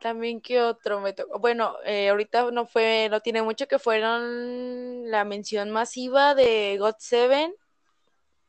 [0.00, 1.38] También que otro me tocó.
[1.40, 6.94] Bueno, eh, ahorita no fue, no tiene mucho que fueron la mención masiva de God
[6.98, 7.54] Seven,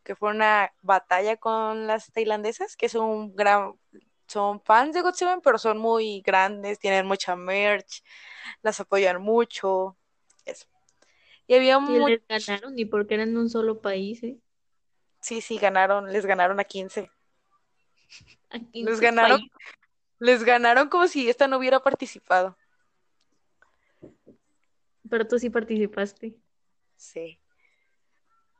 [0.03, 3.73] que fue una batalla con las tailandesas, que son un gran,
[4.33, 8.03] son fans de God Seven, pero son muy grandes, tienen mucha merch,
[8.61, 9.95] las apoyan mucho,
[10.45, 10.67] eso.
[11.47, 14.37] Y había Sí, mu- les ganaron y porque eran un solo país, ¿eh?
[15.21, 17.11] sí, sí, ganaron, les ganaron a 15.
[18.49, 19.51] Aquí en Les su ganaron, país.
[20.19, 22.57] les ganaron como si esta no hubiera participado.
[25.09, 26.35] Pero tú sí participaste.
[26.95, 27.39] Sí.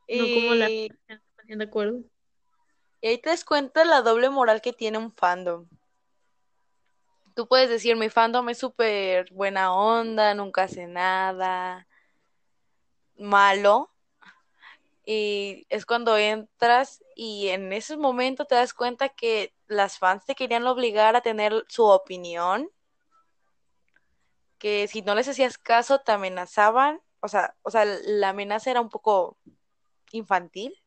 [0.08, 0.90] No como la Y
[1.48, 2.04] no de acuerdo.
[3.04, 5.68] Y ahí te das cuenta la doble moral que tiene un fandom.
[7.34, 11.86] Tú puedes decir, mi fandom es súper buena onda, nunca hace nada
[13.18, 13.90] malo.
[15.04, 20.34] Y es cuando entras y en ese momento te das cuenta que las fans te
[20.34, 22.70] querían obligar a tener su opinión,
[24.56, 27.02] que si no les hacías caso te amenazaban.
[27.20, 29.36] O sea, o sea, la amenaza era un poco
[30.10, 30.83] infantil.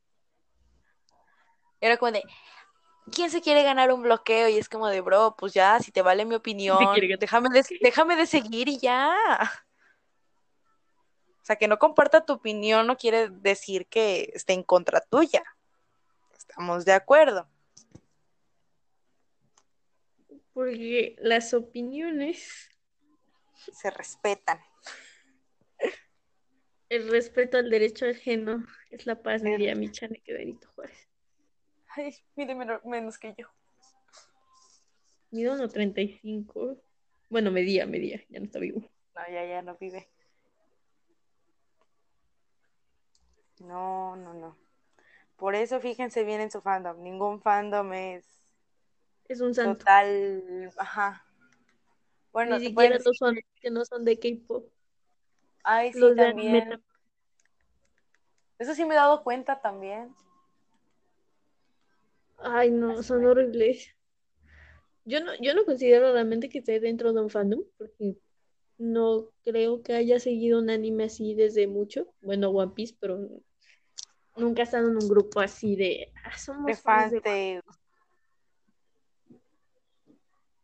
[1.79, 2.23] Era como de,
[3.11, 4.49] ¿quién se quiere ganar un bloqueo?
[4.49, 6.77] Y es como de, bro, pues ya, si te vale mi opinión,
[7.19, 9.15] déjame de, déjame de seguir y ya.
[11.41, 15.43] O sea, que no comparta tu opinión no quiere decir que esté en contra tuya.
[16.37, 17.47] Estamos de acuerdo.
[20.51, 22.69] Porque las opiniones
[23.71, 24.59] se respetan.
[26.89, 31.06] El respeto al derecho ajeno es la paz, diría mi chane que Benito Juárez.
[31.97, 33.47] Ay, mide menos que yo.
[35.31, 36.77] Mido 1.35.
[37.29, 38.81] Bueno, medía, medía, ya no está vivo.
[39.15, 40.07] No, ya, ya no vive.
[43.59, 44.55] No, no, no.
[45.37, 47.01] Por eso fíjense bien en su fandom.
[47.01, 48.25] Ningún fandom es.
[49.27, 49.79] Es un santo.
[49.79, 50.71] Total.
[50.77, 51.25] Ajá.
[52.31, 54.71] Bueno, Ni siquiera los son, que no son de K-pop.
[55.63, 56.79] Ay, sí, también.
[58.59, 60.15] Eso sí me he dado cuenta también.
[62.37, 63.95] Ay, no, son horribles.
[65.05, 68.17] Yo no, yo no considero realmente que esté dentro de un fandom, porque
[68.77, 72.13] no creo que haya seguido un anime así desde mucho.
[72.21, 73.17] Bueno, One Piece, pero
[74.35, 76.11] nunca he estado en un grupo así de.
[76.23, 77.61] Ah, somos fans de...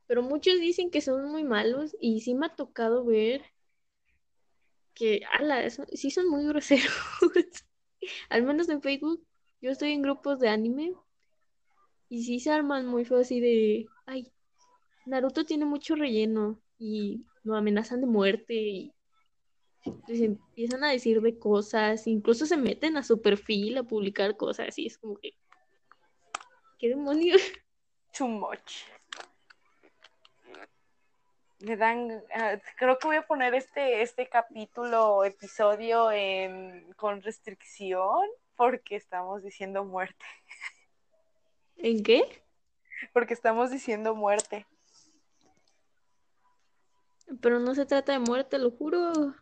[0.05, 3.41] Pero muchos dicen que son muy malos y sí me ha tocado ver
[4.93, 6.93] que, ala, sí son muy groseros.
[8.29, 9.25] Al menos en Facebook,
[9.61, 10.93] yo estoy en grupos de anime
[12.13, 14.31] y sí se arman muy feo así de, ay,
[15.07, 18.93] Naruto tiene mucho relleno y lo amenazan de muerte y
[20.07, 24.85] empiezan a decir de cosas, incluso se meten a su perfil a publicar cosas y
[24.85, 25.31] es como que,
[26.77, 27.41] ¿qué demonios?
[28.15, 28.83] Too much.
[31.61, 38.29] Me dan, ah, creo que voy a poner este, este capítulo, episodio en, con restricción
[38.55, 40.25] porque estamos diciendo muerte.
[41.83, 42.43] ¿En qué?
[43.11, 44.65] Porque estamos diciendo muerte.
[47.41, 49.35] Pero no se trata de muerte, lo juro.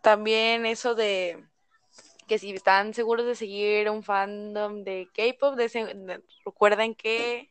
[0.00, 1.44] También eso de
[2.28, 5.58] que si están seguros de seguir un fandom de K-pop,
[6.44, 7.50] recuerden que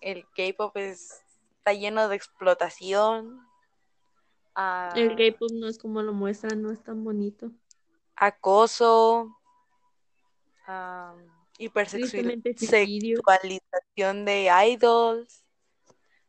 [0.00, 1.22] el K-pop es
[1.58, 3.46] está lleno de explotación.
[4.94, 7.52] el K-pop no es como lo muestran, no es tan bonito.
[8.16, 9.36] Acoso.
[11.60, 15.44] Hipersexualización de idols.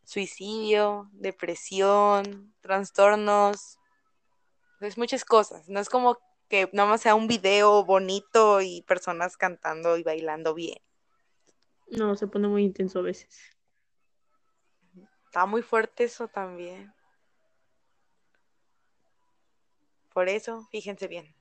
[0.04, 3.78] Suicidio, depresión, trastornos.
[4.82, 5.70] Es muchas cosas.
[5.70, 6.18] No es como
[6.50, 10.80] que nada más sea un video bonito y personas cantando y bailando bien.
[11.88, 13.40] No, se pone muy intenso a veces.
[15.26, 16.94] Está muy fuerte eso también.
[20.14, 21.34] Por eso, fíjense bien.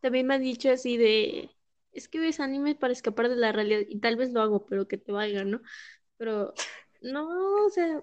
[0.00, 1.53] También me han dicho así de,
[1.94, 4.88] es que ves anime para escapar de la realidad y tal vez lo hago, pero
[4.88, 5.60] que te valga, ¿no?
[6.16, 6.52] Pero
[7.00, 8.02] no, o sea,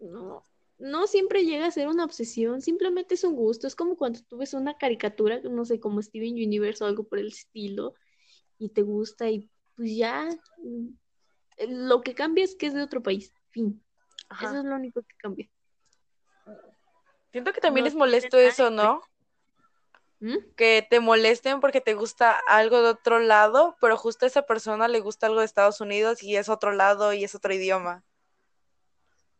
[0.00, 0.42] no,
[0.78, 4.38] no siempre llega a ser una obsesión, simplemente es un gusto, es como cuando tú
[4.38, 7.94] ves una caricatura, no sé, como Steven Universe o algo por el estilo,
[8.58, 10.28] y te gusta y pues ya,
[11.68, 13.32] lo que cambia es que es de otro país.
[13.50, 13.82] Fin.
[14.40, 15.48] Eso es lo único que cambia.
[17.30, 19.02] Siento que también es molesto eso, ¿no?
[20.20, 20.36] ¿Mm?
[20.56, 24.88] Que te molesten porque te gusta algo de otro lado, pero justo a esa persona
[24.88, 28.04] le gusta algo de Estados Unidos y es otro lado y es otro idioma.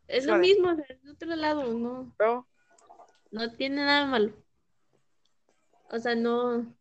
[0.07, 2.13] Es lo mismo, es de otro lado, no.
[3.31, 4.33] No tiene nada malo.
[5.89, 6.73] O sea, no,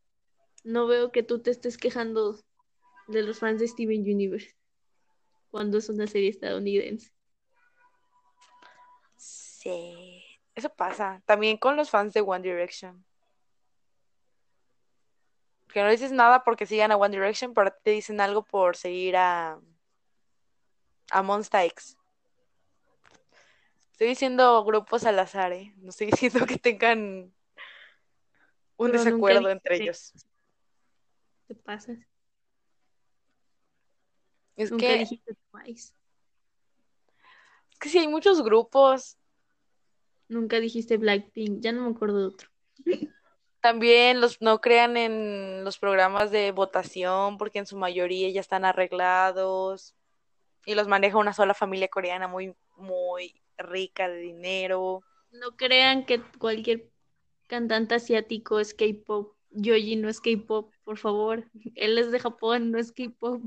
[0.62, 2.38] no veo que tú te estés quejando
[3.08, 4.54] de los fans de Steven Universe
[5.50, 7.12] cuando es una serie estadounidense.
[9.16, 10.22] Sí,
[10.54, 11.22] eso pasa.
[11.24, 13.04] También con los fans de One Direction.
[15.76, 19.14] Que no dices nada porque sigan a One Direction, pero te dicen algo por seguir
[19.14, 19.60] a,
[21.10, 21.98] a Monsta X.
[23.92, 25.74] Estoy diciendo grupos al azar, ¿eh?
[25.76, 27.30] No estoy diciendo que tengan
[28.78, 30.14] un desacuerdo entre ellos.
[31.46, 31.92] ¿Qué pasa?
[34.56, 35.02] Es que.
[35.02, 35.12] Es
[37.78, 39.18] que sí, hay muchos grupos.
[40.26, 42.48] Nunca dijiste Blackpink, ya no me acuerdo de otro.
[43.66, 48.64] También los no crean en los programas de votación porque en su mayoría ya están
[48.64, 49.96] arreglados
[50.64, 55.02] y los maneja una sola familia coreana muy muy rica de dinero.
[55.32, 56.92] No crean que cualquier
[57.48, 59.34] cantante asiático es K-pop.
[59.50, 61.50] Yoji no es K-pop, por favor.
[61.74, 63.42] Él es de Japón, no es K-pop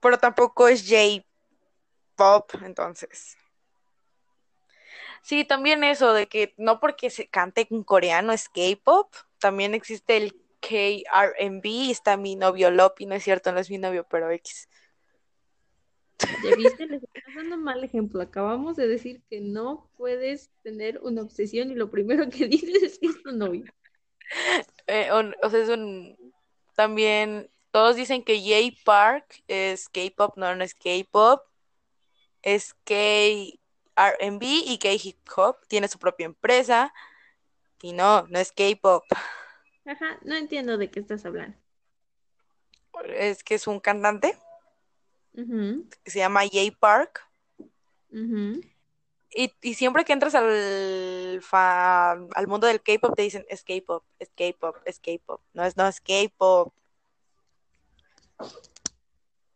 [0.00, 3.36] pero tampoco es J-pop, entonces.
[5.22, 10.16] Sí, también eso de que no porque se cante en coreano es K-pop, también existe
[10.16, 14.68] el K-R&B, está mi novio Lopi, no es cierto, no es mi novio, pero X.
[16.44, 18.20] Ya viste, les estás dando un mal ejemplo.
[18.20, 22.98] Acabamos de decir que no puedes tener una obsesión y lo primero que dices es
[22.98, 23.64] que es tu novio.
[24.86, 26.16] Eh, o, sea, es un
[26.74, 31.42] también todos dicen que J Park es K-pop, no, no es K-pop,
[32.42, 32.74] es
[33.94, 36.92] K-RB y K-hip hop, tiene su propia empresa
[37.82, 39.04] y no, no es K-pop.
[39.86, 41.56] Ajá, no entiendo de qué estás hablando.
[43.06, 44.36] Es que es un cantante
[46.04, 47.26] que se llama J Park
[49.32, 54.04] y, y siempre que entras al, fa- al mundo del K-pop te dicen es K-pop,
[54.18, 56.74] es K-pop, es K-pop, no es, no es K-pop.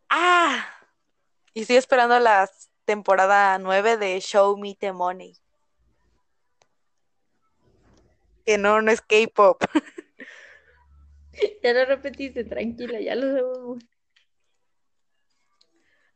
[0.09, 0.64] Ah,
[1.53, 2.49] y estoy esperando la
[2.85, 5.37] temporada 9 de Show Me the Money.
[8.45, 9.62] Que no, no es K-pop.
[11.64, 13.85] Ya lo repetiste, tranquila, ya lo sabemos.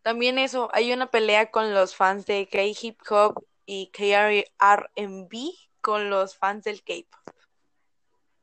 [0.03, 6.37] También eso, hay una pelea con los fans de K-hip hop y K-R&B con los
[6.37, 7.35] fans del K-pop.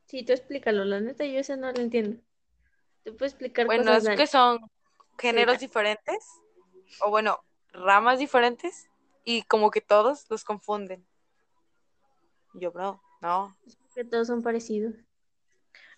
[0.06, 2.20] Sí, tú explícalo, la neta yo ese no lo entiendo.
[3.02, 4.60] Te puedo explicar Bueno, cosas es que son
[5.18, 6.24] géneros diferentes,
[7.00, 7.40] o bueno,
[7.76, 8.88] ramas diferentes,
[9.24, 11.06] y como que todos los confunden.
[12.54, 13.56] Yo, bro, no.
[13.94, 14.94] que todos son parecidos.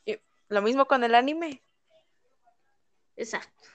[0.05, 0.19] Y
[0.49, 1.63] lo mismo con el anime.
[3.17, 3.69] Exacto.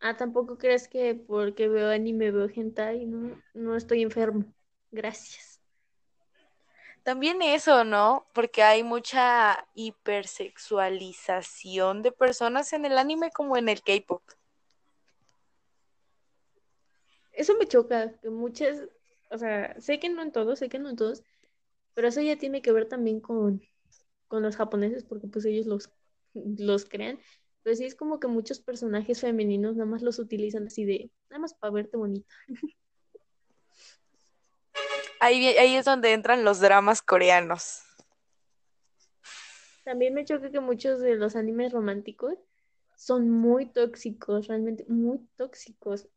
[0.00, 4.44] Ah, tampoco crees que porque veo anime veo hentai, no, no estoy enfermo.
[4.90, 5.60] Gracias.
[7.02, 8.26] También eso, ¿no?
[8.32, 14.22] Porque hay mucha hipersexualización de personas en el anime como en el K-pop.
[17.36, 18.78] Eso me choca, que muchas,
[19.30, 21.22] o sea, sé que no en todos, sé que no en todos,
[21.94, 23.62] pero eso ya tiene que ver también con,
[24.28, 25.90] con los japoneses, porque pues ellos los,
[26.34, 27.18] los crean.
[27.62, 31.40] Pero sí es como que muchos personajes femeninos nada más los utilizan así de, nada
[31.40, 32.34] más para verte bonita.
[35.20, 37.82] Ahí, ahí es donde entran los dramas coreanos.
[39.84, 42.34] También me choca que muchos de los animes románticos
[42.96, 46.08] son muy tóxicos, realmente muy tóxicos.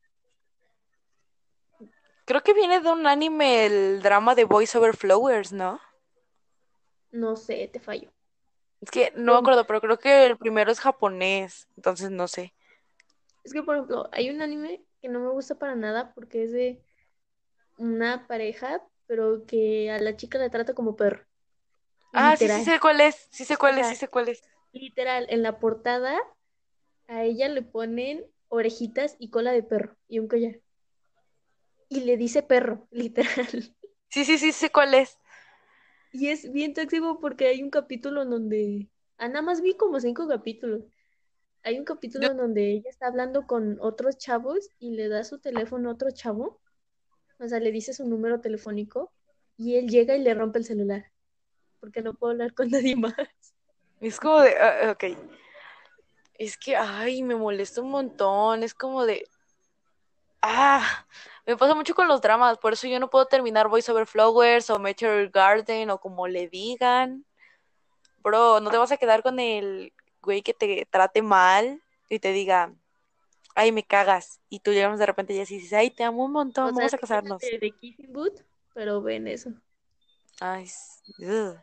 [2.28, 5.80] Creo que viene de un anime el drama de Boys Over Flowers, ¿no?
[7.12, 8.14] No sé, te fallo.
[8.82, 12.54] Es que no me acuerdo, pero creo que el primero es japonés, entonces no sé.
[13.44, 16.52] Es que, por ejemplo, hay un anime que no me gusta para nada porque es
[16.52, 16.82] de
[17.78, 21.26] una pareja, pero que a la chica la trata como perro.
[22.14, 24.42] Ah, sí, Literal, sí sé cuál es, sí sé cuál es, sí sé cuál es.
[24.74, 26.18] literal, en la portada
[27.08, 30.62] a ella le ponen orejitas y cola de perro y un collar.
[31.90, 33.76] Y le dice perro, literal.
[34.10, 35.18] Sí, sí, sí sé cuál es.
[36.12, 40.00] Y es bien tóxico porque hay un capítulo en donde, ah, nada más vi como
[40.00, 40.84] cinco capítulos.
[41.64, 45.40] Hay un capítulo en donde ella está hablando con otros chavos y le da su
[45.40, 46.62] teléfono a otro chavo,
[47.40, 49.12] o sea, le dice su número telefónico
[49.58, 51.12] y él llega y le rompe el celular
[51.80, 53.14] porque no puedo hablar con nadie más.
[54.00, 55.18] Es como de, ah, ok.
[56.36, 58.62] Es que, ay, me molesta un montón.
[58.64, 59.28] Es como de,
[60.42, 61.08] ah,
[61.48, 62.58] me pasa mucho con los dramas.
[62.58, 66.50] Por eso yo no puedo terminar Voice Over Flowers o Meteor Garden o como le
[66.50, 67.26] digan.
[68.22, 72.34] Bro, no te vas a quedar con el güey que te trate mal y te
[72.34, 72.74] diga,
[73.56, 74.42] ay, me cagas.
[74.50, 76.76] Y tú llegamos de repente y así dices, ay, te amo un montón, O sea,
[76.76, 77.40] vamos a casarnos.
[77.40, 78.42] de, de Kissing Booth,
[78.74, 79.52] pero ven eso.
[80.42, 80.70] Ay,
[81.20, 81.58] ugh.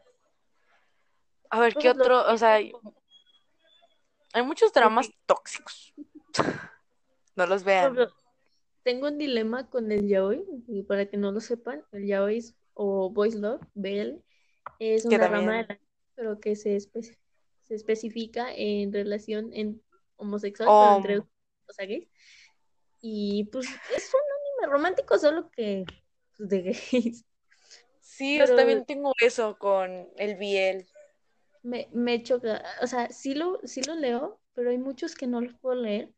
[1.50, 2.32] A ver, ¿qué otro?
[2.32, 2.72] O sea, hay,
[4.32, 5.92] hay muchos dramas tóxicos.
[7.36, 7.96] No los vean.
[8.84, 12.54] Tengo un dilema con el yaoi, y para que no lo sepan, el yaoi es-
[12.74, 14.22] o boys love, BL,
[14.78, 15.80] es una rama de la
[16.14, 17.16] pero que se, espe-
[17.62, 19.82] se especifica en relación en
[20.16, 21.00] homosexual, Oh.
[21.02, 22.08] pero entre o sea, gays.
[23.00, 23.66] Y pues
[23.96, 24.20] es un
[24.60, 25.84] anime romántico, solo que
[26.36, 27.24] pues, de gays.
[28.00, 30.86] Sí, yo también tengo eso con el Biel.
[31.62, 35.40] Me, me choca, o sea, sí lo, sí lo leo, pero hay muchos que no
[35.40, 36.12] los puedo leer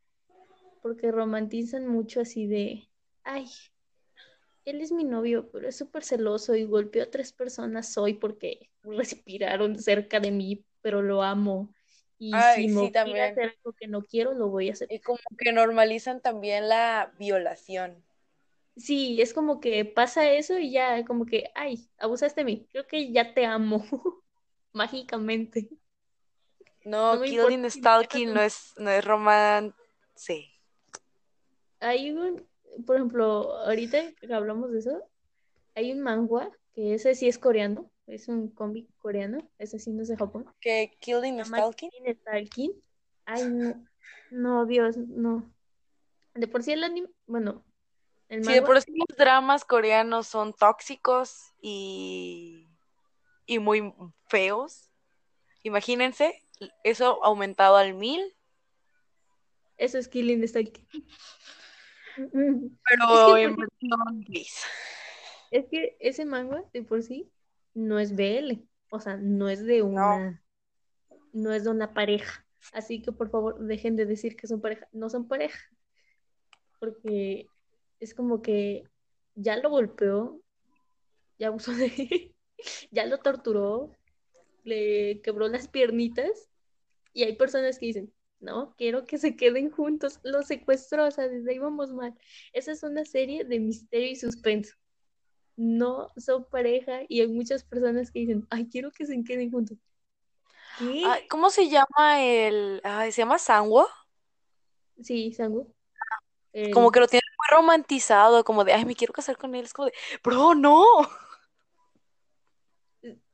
[0.86, 2.88] porque romantizan mucho así de,
[3.24, 3.48] ay,
[4.64, 8.70] él es mi novio, pero es súper celoso y golpeó a tres personas hoy porque
[8.82, 11.72] respiraron cerca de mí, pero lo amo.
[12.18, 13.32] Y Ay, si sí, me a también.
[13.32, 14.90] hacer algo que no quiero, lo voy a hacer.
[14.92, 18.04] Y como que normalizan también la violación.
[18.76, 22.86] Sí, es como que pasa eso y ya, como que, ay, abusaste de mí, creo
[22.86, 23.84] que ya te amo,
[24.72, 25.68] mágicamente.
[26.84, 29.74] No, No Killing Stalking no es, no es romance.
[31.80, 32.46] Hay un,
[32.86, 35.02] por ejemplo, ahorita que hablamos de eso,
[35.74, 40.02] hay un manga que ese sí es coreano, es un cómic coreano, ese sí no
[40.02, 40.46] es de Japón.
[40.60, 41.90] ¿Que Killing Stalking?
[41.90, 42.72] Killing Stalking.
[43.24, 43.86] Ay, no,
[44.30, 45.52] no, Dios, no.
[46.34, 47.64] De por sí el anime, bueno,
[48.28, 52.66] el Sí, de manga, por sí los dramas coreanos son tóxicos y,
[53.46, 53.92] y muy
[54.28, 54.90] feos.
[55.62, 56.42] Imagínense,
[56.84, 58.36] eso aumentado al mil
[59.76, 60.86] Eso es Killing aquí.
[62.16, 64.64] Pero en versión gris.
[65.50, 67.30] Es que ese manga de por sí
[67.74, 70.42] no es BL, o sea, no es de una,
[71.32, 72.44] no, es de una pareja.
[72.72, 75.58] Así que por favor dejen de decir que son pareja, no son pareja,
[76.80, 77.46] porque
[78.00, 78.84] es como que
[79.34, 80.40] ya lo golpeó,
[81.38, 82.34] ya abusó de,
[82.90, 83.92] ya lo torturó,
[84.64, 86.48] le quebró las piernitas
[87.12, 88.12] y hay personas que dicen,
[88.46, 92.14] no, quiero que se queden juntos, lo secuestró, o sea, desde ahí vamos mal.
[92.54, 94.74] Esa es una serie de misterio y suspenso
[95.56, 99.78] no son pareja y hay muchas personas que dicen, ay, quiero que se queden juntos.
[100.78, 101.02] ¿Qué?
[101.30, 102.80] ¿Cómo se llama el...
[102.84, 103.88] Ay, ¿Se llama Sanguo?
[105.02, 105.72] Sí, Sanguo.
[106.72, 109.64] Como que lo tiene muy romantizado, como de, ay, me quiero casar con él.
[109.64, 110.84] Es como de, bro, no.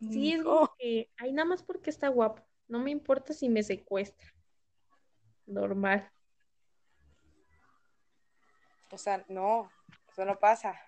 [0.00, 2.42] Sí, es como que, ay, nada más porque está guapo.
[2.68, 4.32] No me importa si me secuestra.
[5.52, 6.10] Normal.
[8.90, 9.70] O sea, no,
[10.10, 10.78] eso no pasa.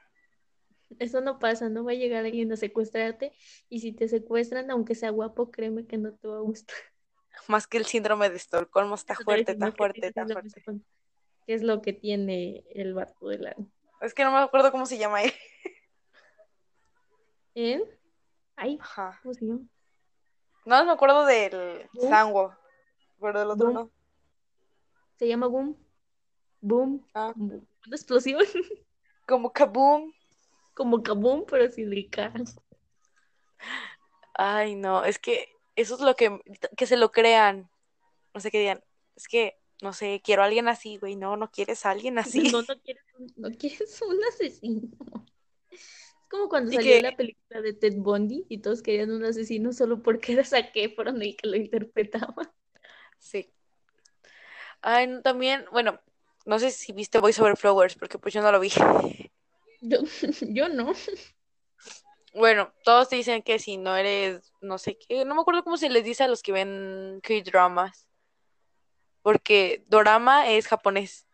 [0.99, 3.33] Eso no pasa, no va a llegar alguien a secuestrarte
[3.69, 6.77] y si te secuestran, aunque sea guapo, créeme que no te va a gustar.
[7.49, 10.62] Más que el síndrome de Estocolmo, está fuerte, está fuerte, está fuerte.
[11.47, 13.71] ¿Qué es lo que tiene el vato del año?
[14.01, 15.33] Es que no me acuerdo cómo se llama él.
[17.55, 17.99] ¿Él?
[18.57, 18.79] Ay,
[19.23, 19.61] ¿cómo se llama?
[20.65, 22.57] No, me acuerdo del Sanguo,
[23.21, 23.91] pero del otro no.
[25.19, 25.77] Se llama Boom.
[26.61, 27.07] Boom.
[27.15, 27.33] Ah.
[27.37, 27.67] Boom.
[27.87, 28.41] Una explosión.
[29.27, 30.12] Como Kaboom
[30.75, 32.11] como Kaboom, pero sin el
[34.35, 36.39] Ay, no, es que eso es lo que,
[36.77, 37.71] que se lo crean.
[38.35, 38.83] No sé qué digan,
[39.17, 41.15] es que, no sé, quiero a alguien así, güey.
[41.15, 42.43] No, no quieres a alguien así.
[42.53, 43.05] No, no quieres,
[43.37, 44.89] no quieres un asesino.
[45.71, 50.03] Es como cuando salió la película de Ted Bundy y todos querían un asesino solo
[50.03, 52.53] porque era Zac Efron el que lo interpretaba.
[53.19, 53.53] Sí.
[54.87, 55.99] Ay, también, bueno,
[56.45, 58.70] no sé si viste Voice Over Flowers, porque pues yo no lo vi.
[59.87, 59.99] Yo,
[60.49, 60.95] yo no.
[62.32, 65.91] Bueno, todos dicen que si no eres, no sé qué, no me acuerdo cómo se
[65.91, 68.07] les dice a los que ven K-dramas.
[69.20, 71.26] Porque dorama es japonés.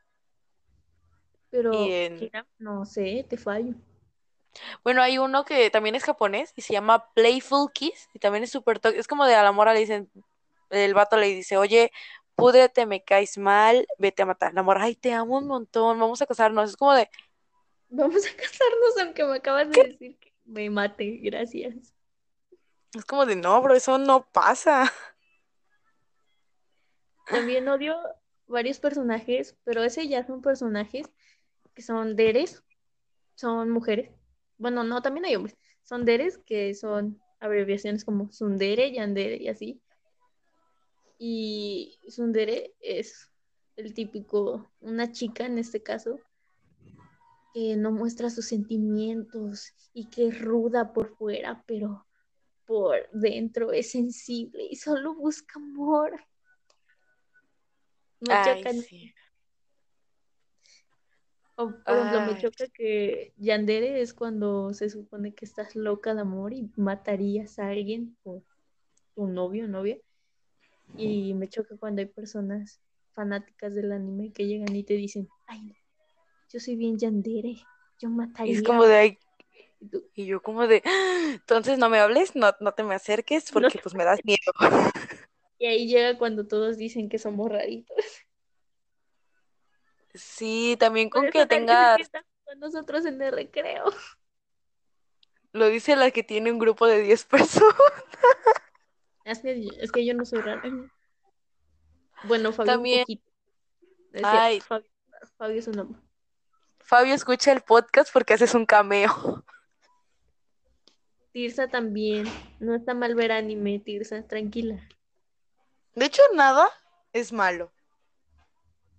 [1.50, 1.72] Pero
[2.58, 3.74] no sé, te fallo.
[4.82, 8.50] Bueno, hay uno que también es japonés y se llama Playful Kiss y también es
[8.50, 10.10] súper es como de a la mora le dicen
[10.70, 11.92] el vato le dice, "Oye,
[12.40, 16.26] púdrete, me caes mal, vete a matar." La "Ay, te amo un montón, vamos a
[16.26, 17.08] casarnos." Es como de
[17.90, 21.92] Vamos a casarnos aunque me acabas de decir que me mate, gracias.
[22.94, 24.92] Es como de no, bro, eso no pasa.
[27.26, 27.96] También odio
[28.46, 31.08] varios personajes, pero ese ya son personajes
[31.74, 32.62] que son deres,
[33.34, 34.10] son mujeres.
[34.58, 35.56] Bueno, no, también hay hombres.
[35.82, 39.80] Son deres que son abreviaciones como Sundere, Yandere y así.
[41.22, 43.30] Y Sundere es
[43.76, 46.18] el típico, una chica en este caso,
[47.52, 52.06] que no muestra sus sentimientos y que es ruda por fuera, pero
[52.64, 56.24] por dentro es sensible y solo busca amor.
[58.20, 58.70] Me choca.
[61.56, 66.22] O, por ejemplo, me choca que Yandere es cuando se supone que estás loca de
[66.22, 68.42] amor y matarías a alguien por
[69.14, 69.98] tu novio o novia.
[70.96, 72.80] Y me choca cuando hay personas
[73.14, 75.74] fanáticas del anime que llegan y te dicen, ay, no,
[76.52, 77.56] yo soy bien yandere,
[77.98, 78.54] yo mataría.
[78.54, 79.18] Es como de,
[80.14, 80.82] y yo como de,
[81.32, 84.52] entonces no me hables, no, no te me acerques porque pues me das miedo.
[85.62, 88.02] Y ahí llega cuando todos dicen que somos raritos.
[90.14, 91.98] Sí, también con que tengas...
[92.44, 93.84] con nosotros en el recreo.
[95.52, 97.74] Lo dice la que tiene un grupo de 10 personas.
[99.30, 100.62] Es que, es que yo no soy rara.
[102.24, 103.04] Bueno, Fabio también...
[103.08, 104.60] un Ay.
[104.60, 104.90] Fabio,
[105.36, 106.00] Fabio es un nombre.
[106.80, 109.44] Fabio escucha el podcast porque haces un cameo.
[111.32, 112.26] Tirsa también.
[112.58, 114.80] No está mal ver anime, Tirsa, tranquila.
[115.94, 116.68] De hecho, nada
[117.12, 117.72] es malo.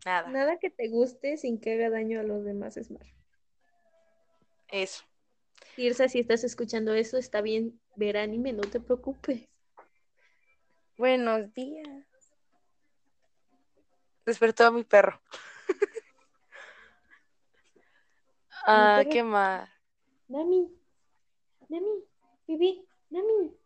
[0.05, 0.29] Nada.
[0.29, 3.11] Nada que te guste sin que haga daño a los demás es malo.
[4.69, 5.03] Eso.
[5.75, 9.50] Tirsa, si estás escuchando eso, está bien ver anime, no te preocupes.
[11.01, 12.05] Buenos días.
[14.23, 15.19] Despertó a mi perro.
[18.67, 19.67] Ah, ¿qué más?
[20.27, 20.71] Nami,
[21.67, 22.05] Nami,
[22.47, 23.57] bebé, Nami,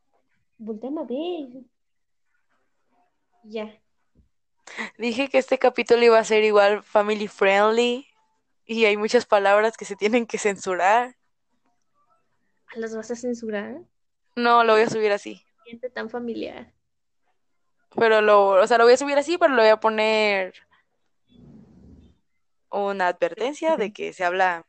[0.57, 1.63] volteame a ver.
[3.43, 3.81] Ya.
[4.97, 8.07] Dije que este capítulo iba a ser igual family friendly
[8.63, 11.17] y hay muchas palabras que se tienen que censurar.
[12.75, 13.81] ¿Las vas a censurar?
[14.37, 15.45] No, lo voy a subir así.
[15.65, 16.74] Siente tan familiar.
[17.97, 20.53] Pero lo, o sea, lo voy a subir así, pero lo voy a poner
[22.69, 24.65] una advertencia de que se habla.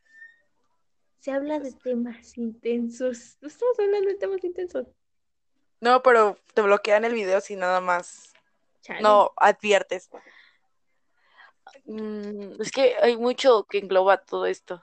[1.20, 3.36] Se habla de temas intensos.
[3.40, 4.86] No estamos hablando de temas intensos.
[5.80, 8.32] No, pero te bloquean el video si nada más
[8.80, 9.02] Chale.
[9.02, 10.08] no adviertes.
[11.84, 14.82] Mm, es que hay mucho que engloba todo esto.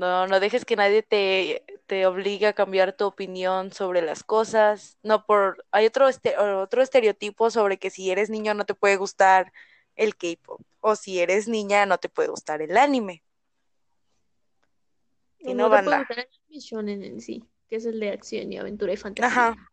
[0.00, 4.96] No, no dejes que nadie te, te obligue a cambiar tu opinión sobre las cosas.
[5.02, 8.96] No por, hay otro, este- otro estereotipo sobre que si eres niño no te puede
[8.96, 9.52] gustar
[9.96, 10.62] el K-pop.
[10.80, 13.22] O si eres niña no te puede gustar el anime.
[15.38, 18.56] Y no, te puede gustar el shonen en sí, que es el de acción y
[18.56, 19.48] aventura y fantasía.
[19.48, 19.70] Ajá.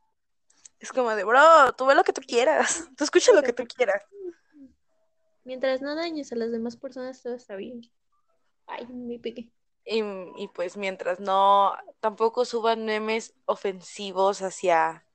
[0.82, 2.89] Es como de, bro, tú ve lo que tú quieras.
[2.97, 4.03] Tú escucha lo que tú quieras.
[5.45, 7.89] Mientras no dañes a las demás personas, todo está bien.
[8.65, 9.53] Ay, me pegué.
[9.90, 15.06] Y, pues mientras no, tampoco suban memes ofensivos hacia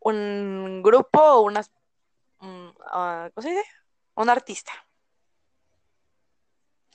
[0.00, 1.70] un grupo o unas,
[2.40, 3.64] mm, ah, ¿cómo se dice?
[4.14, 4.72] Un artista.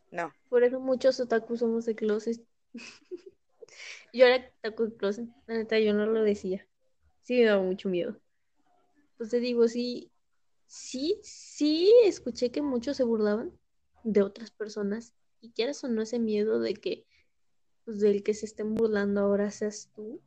[0.09, 0.33] No.
[0.49, 2.41] Por eso muchos otakus somos de closet.
[4.13, 5.27] Yo era otaku de closet.
[5.45, 6.67] La neta, yo no lo decía.
[7.21, 8.19] Sí me daba mucho miedo.
[9.11, 10.11] Entonces digo, sí,
[10.67, 13.57] sí, sí escuché que muchos se burlaban
[14.03, 15.13] de otras personas.
[15.43, 17.05] Y quieras o no ese miedo de que,
[17.83, 20.21] pues del que se estén burlando ahora seas tú,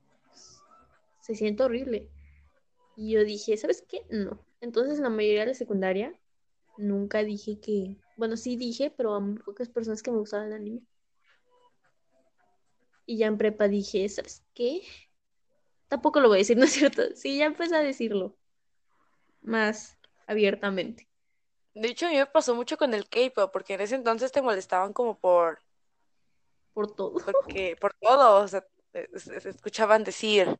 [1.22, 2.10] se siente horrible.
[2.96, 4.04] Y yo dije, ¿sabes qué?
[4.10, 4.44] No.
[4.60, 6.14] Entonces, la mayoría de la secundaria
[6.76, 10.52] nunca dije que, bueno, sí dije, pero a muy pocas personas que me gustaba el
[10.52, 10.82] anime.
[13.06, 14.82] Y ya en prepa dije, ¿sabes qué?
[15.88, 17.02] Tampoco lo voy a decir, ¿no es cierto?
[17.14, 18.36] Sí, ya empecé a decirlo
[19.40, 19.96] más
[20.26, 21.08] abiertamente.
[21.76, 24.40] De hecho, a mí me pasó mucho con el K-pop, porque en ese entonces te
[24.40, 25.60] molestaban como por,
[26.72, 27.12] Por todo.
[27.22, 28.64] porque, por todo, o sea,
[29.14, 30.58] se, escuchaban decir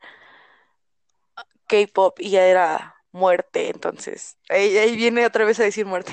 [1.68, 6.12] K-pop y ya era muerte, entonces ahí, ahí viene otra vez a decir muerte.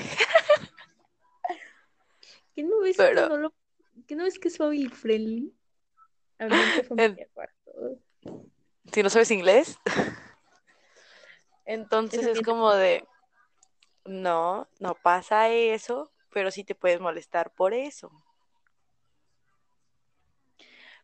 [2.54, 3.54] ¿Qué no ves Pero- que no lo,
[4.06, 5.54] ¿qué no ves que es family friendly?
[8.90, 9.78] Si no sabes inglés.
[11.66, 13.06] Entonces Es es como de,
[14.04, 18.10] no, no pasa eso, pero sí te puedes molestar por eso.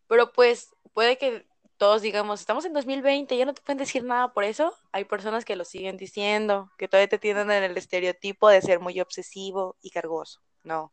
[0.07, 1.47] Pero pues puede que
[1.81, 4.75] todos digamos, estamos en 2020, ya no te pueden decir nada por eso.
[4.93, 8.81] Hay personas que lo siguen diciendo, que todavía te tienen en el estereotipo de ser
[8.81, 10.43] muy obsesivo y cargoso.
[10.63, 10.93] No.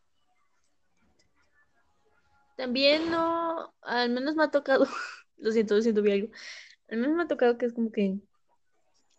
[2.55, 4.87] También no, al menos me ha tocado,
[5.37, 6.29] lo siento, lo siento, vi algo.
[6.89, 8.15] Al menos me ha tocado que es como que,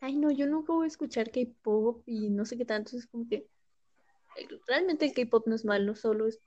[0.01, 3.29] ay no, yo nunca voy a escuchar K-pop y no sé qué tanto, es como
[3.29, 3.49] que
[4.37, 6.41] eh, realmente el K-pop no es malo, solo es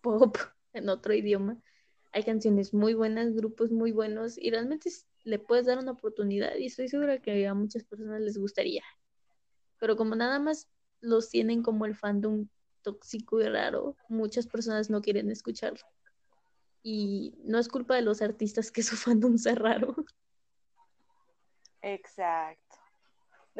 [0.00, 0.36] pop
[0.72, 1.60] en otro idioma.
[2.12, 4.90] Hay canciones muy buenas, grupos muy buenos y realmente
[5.24, 8.82] le puedes dar una oportunidad y estoy segura que a muchas personas les gustaría.
[9.78, 10.68] Pero como nada más
[11.00, 12.48] los tienen como el fandom
[12.82, 15.84] tóxico y raro, muchas personas no quieren escucharlo.
[16.82, 19.94] Y no es culpa de los artistas que su fandom sea raro.
[21.82, 22.79] Exacto.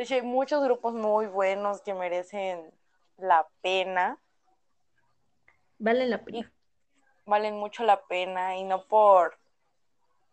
[0.00, 2.72] De hecho, hay muchos grupos muy buenos que merecen
[3.18, 4.18] la pena.
[5.78, 6.50] Vale la pena.
[7.26, 9.36] valen mucho la pena y no por,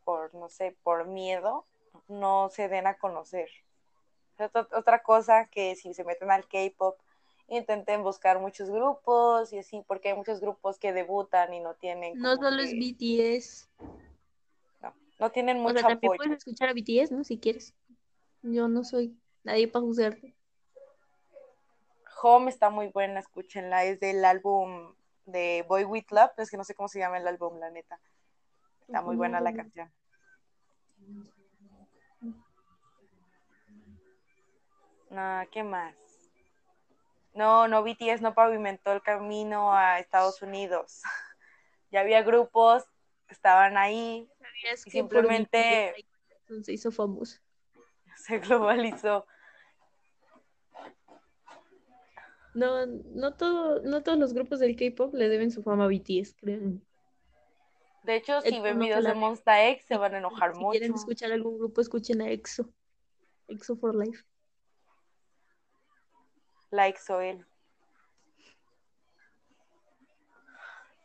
[0.05, 1.65] por, no sé, por miedo,
[2.07, 3.49] no se den a conocer.
[4.37, 6.97] Es otra cosa que si se meten al K-pop,
[7.49, 12.17] intenten buscar muchos grupos y así, porque hay muchos grupos que debutan y no tienen
[12.17, 13.67] No solo es que- BTS.
[14.81, 16.17] no, no tienen O mucho sea, también apoyo.
[16.23, 17.25] puedes escuchar a BTS, ¿no?
[17.25, 17.75] Si quieres.
[18.43, 19.13] Yo no soy
[19.43, 20.35] nadie para juzgarte.
[22.21, 26.63] Home está muy buena, escúchenla, es del álbum de Boy With Love, es que no
[26.63, 27.99] sé cómo se llama el álbum, la neta.
[28.81, 29.91] Está muy buena la canción.
[35.09, 35.95] No, ¿qué más?
[37.33, 41.01] No, no, BTS no pavimentó el camino a Estados Unidos.
[41.89, 42.83] Ya había grupos
[43.27, 45.95] que estaban ahí, ¿Sabías Y que por simplemente-
[46.63, 47.39] se hizo famoso?
[48.25, 49.25] se globalizó.
[52.53, 56.33] No, no todo, no todos los grupos del K-pop le deben su fama a BTS,
[56.39, 56.59] creo.
[58.03, 60.59] De hecho, si ven no videos de la- Monsta X, se van a enojar Si
[60.59, 60.71] mucho.
[60.71, 62.69] quieren escuchar algún grupo, escuchen a EXO.
[63.47, 64.23] EXO for Life.
[66.71, 67.45] Like Soel.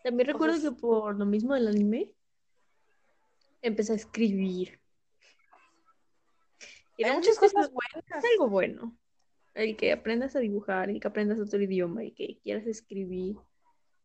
[0.02, 2.14] También recuerdo que por lo mismo del anime,
[3.62, 4.80] empecé a escribir.
[6.97, 8.24] Y Hay muchas cosas es buenas.
[8.32, 8.97] algo bueno.
[9.55, 13.36] El que aprendas a dibujar, el que aprendas otro idioma, el que quieras escribir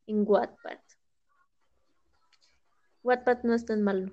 [0.07, 0.79] en Wattpad.
[3.03, 4.11] Wattpad no es tan malo.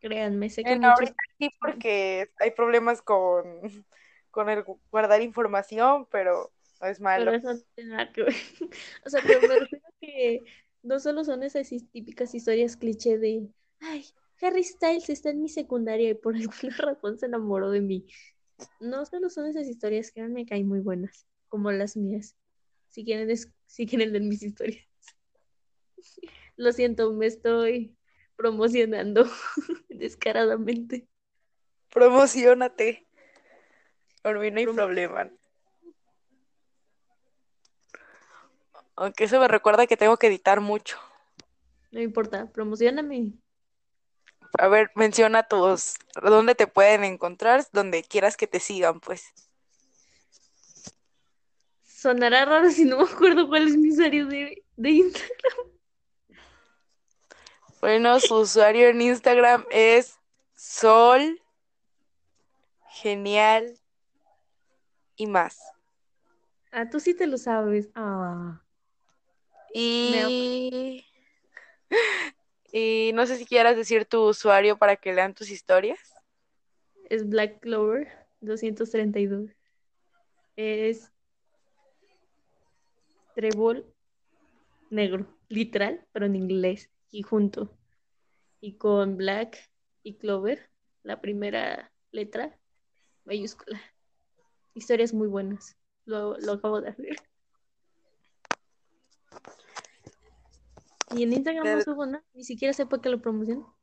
[0.00, 3.44] Créanme, sé que ahorita sí, porque hay problemas con,
[4.30, 6.50] con el gu- guardar información, pero
[6.80, 7.26] ¿O es malo?
[7.26, 8.34] Pero eso no tiene nada que ver.
[9.04, 10.40] O sea, pero me refiero que
[10.82, 13.46] no solo son esas típicas historias cliché de,
[13.80, 14.06] ay,
[14.42, 18.06] Harry Styles está en mi secundaria y por alguna razón se enamoró de mí.
[18.78, 22.36] No solo son esas historias que me caen muy buenas, como las mías.
[22.88, 24.86] Si quieren, es- si quieren leer mis historias.
[26.56, 27.96] Lo siento, me estoy
[28.36, 29.24] promocionando
[29.88, 31.06] descaradamente.
[31.92, 33.06] Promocionate.
[34.22, 35.30] Por mí no hay Prom- problema.
[38.96, 40.98] Aunque eso me recuerda que tengo que editar mucho.
[41.90, 43.32] No importa, promocioname.
[44.58, 49.32] A ver, menciona tus, dónde te pueden encontrar, donde quieras que te sigan, pues.
[51.84, 55.68] Sonará raro si no me acuerdo cuál es mi usuario de, de Instagram.
[57.80, 60.18] Bueno, su usuario en Instagram es
[60.54, 61.40] Sol
[62.88, 63.78] Genial
[65.16, 65.58] y más.
[66.72, 67.88] Ah, tú sí te lo sabes.
[67.94, 68.60] Ah.
[69.72, 71.04] Y,
[72.72, 75.98] y no sé si quieras decir tu usuario para que lean tus historias.
[77.08, 78.08] Es Black Clover
[78.40, 79.50] 232.
[80.56, 81.12] Es
[83.34, 83.86] trébol
[84.90, 87.76] negro, literal, pero en inglés y junto.
[88.60, 89.70] Y con Black
[90.02, 90.70] y Clover,
[91.02, 92.58] la primera letra
[93.24, 93.80] mayúscula.
[94.74, 95.76] Historias muy buenas.
[96.04, 97.16] Lo, acabo de hacer.
[101.16, 103.76] Y en Instagram no subo nada, ni siquiera sé por qué lo promociono.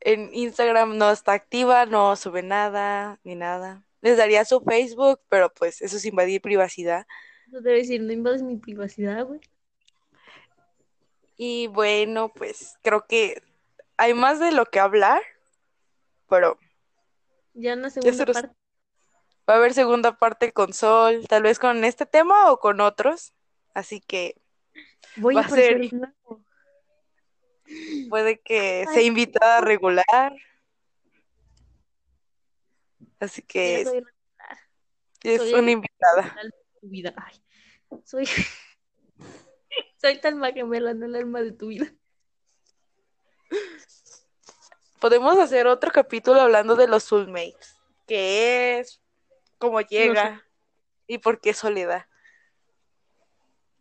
[0.00, 3.84] En Instagram no está activa, no sube nada ni nada.
[4.00, 7.06] Les daría su Facebook, pero pues eso es invadir privacidad.
[7.48, 9.40] Eso debe decir, no invades mi privacidad, güey.
[11.36, 13.42] Y bueno, pues creo que
[13.96, 15.22] hay más de lo que hablar,
[16.28, 16.58] pero
[17.54, 18.48] Ya en la se segunda parte.
[19.48, 23.32] va a haber segunda parte con Sol, tal vez con este tema o con otros.
[23.74, 24.36] Así que
[25.16, 26.44] Voy va a a ser- nuevo.
[28.08, 30.34] Puede que Ay, sea invitada regular.
[33.20, 34.04] Así que soy
[35.22, 36.22] es soy una invitada.
[36.22, 37.14] alma de tu vida.
[37.16, 37.42] Ay,
[38.04, 38.26] soy,
[40.00, 41.92] soy tan gemela en el alma de tu vida.
[45.00, 49.00] Podemos hacer otro capítulo hablando de los soulmates, qué es,
[49.58, 50.44] cómo llega
[51.06, 52.06] y por qué soledad.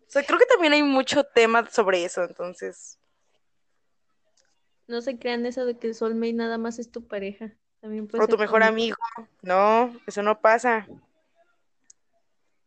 [0.08, 3.00] O sea, creo que también hay mucho tema sobre eso, entonces.
[4.88, 7.54] No se crean eso de que el soulmate nada más es tu pareja.
[7.82, 8.96] También puede O tu mejor amigo.
[9.42, 10.88] No, eso no pasa.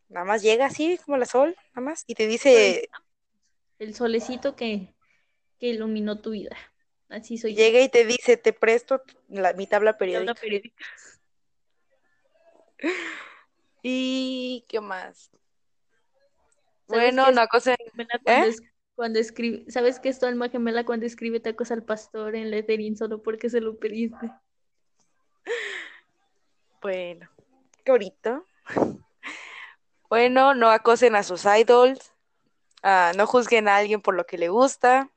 [0.09, 2.89] Nada más llega así, como la sol, nada más, y te dice,
[3.79, 4.95] El solecito que,
[5.59, 6.57] que iluminó tu vida.
[7.09, 7.59] Así soy yo.
[7.63, 10.35] llega y te dice, te presto la, mi tabla Tabla periódica.
[10.41, 10.85] periódica.
[13.83, 15.31] ¿Y qué más?
[16.89, 18.49] ¿Sabes Bueno, una cosa, ¿Eh?
[18.49, 18.63] es-
[19.01, 22.99] cuando escribe, ¿sabes qué es tu alma gemela cuando escribe tacos al pastor en lettering
[22.99, 24.31] solo porque se lo pediste?
[26.83, 27.27] bueno,
[27.83, 28.45] qué bonito.
[30.11, 32.13] Bueno, no acosen a sus idols,
[32.83, 35.11] ah, no juzguen a alguien por lo que le gusta.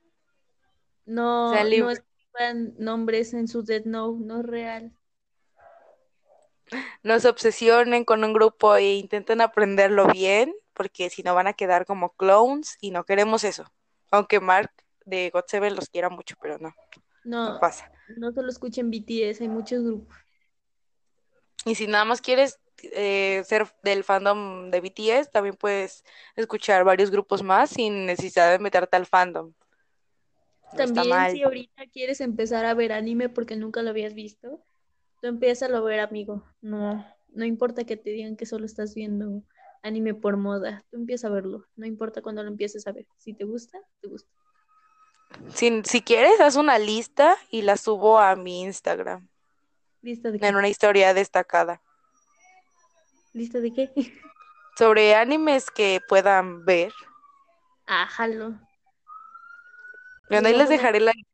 [1.05, 4.93] No, no escriban nombres en su Death Note, no es real.
[7.03, 11.53] No se obsesionen con un grupo e intenten aprenderlo bien, porque si no van a
[11.53, 13.65] quedar como clones y no queremos eso.
[14.11, 14.71] Aunque Mark
[15.05, 17.91] de God Seven los quiera mucho, pero no, no No, pasa.
[18.17, 20.15] no solo escuchen BTS, hay muchos grupos.
[21.65, 26.03] Y si nada más quieres eh, ser del fandom de BTS, también puedes
[26.35, 29.53] escuchar varios grupos más sin necesidad de meterte al fandom.
[30.73, 34.63] No También si ahorita quieres empezar a ver anime porque nunca lo habías visto,
[35.23, 36.43] tú empiezas a ver, amigo.
[36.61, 39.41] No, no importa que te digan que solo estás viendo
[39.81, 41.65] anime por moda, tú empiezas a verlo.
[41.77, 43.07] No importa cuando lo empieces a ver.
[43.19, 44.29] Si te gusta, te gusta.
[45.53, 49.29] Si, si quieres, haz una lista y la subo a mi Instagram
[50.01, 50.55] ¿Lista de en qué?
[50.55, 51.81] una historia destacada
[53.31, 53.91] ¿Lista de qué?
[54.77, 56.91] sobre animes que puedan ver.
[57.87, 58.59] Ah, jalo.
[60.29, 61.33] Bueno, ahí les dejaré la lista.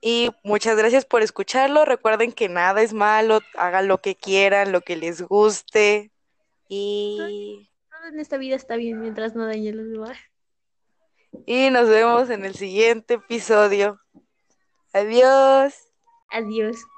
[0.00, 1.84] Y muchas gracias por escucharlo.
[1.84, 6.10] Recuerden que nada es malo, hagan lo que quieran, lo que les guste.
[6.68, 10.16] Y, Todo en esta vida está bien mientras no dañe los demás.
[11.46, 14.00] y nos vemos en el siguiente episodio.
[14.92, 15.74] Adiós.
[16.30, 16.80] Adiós.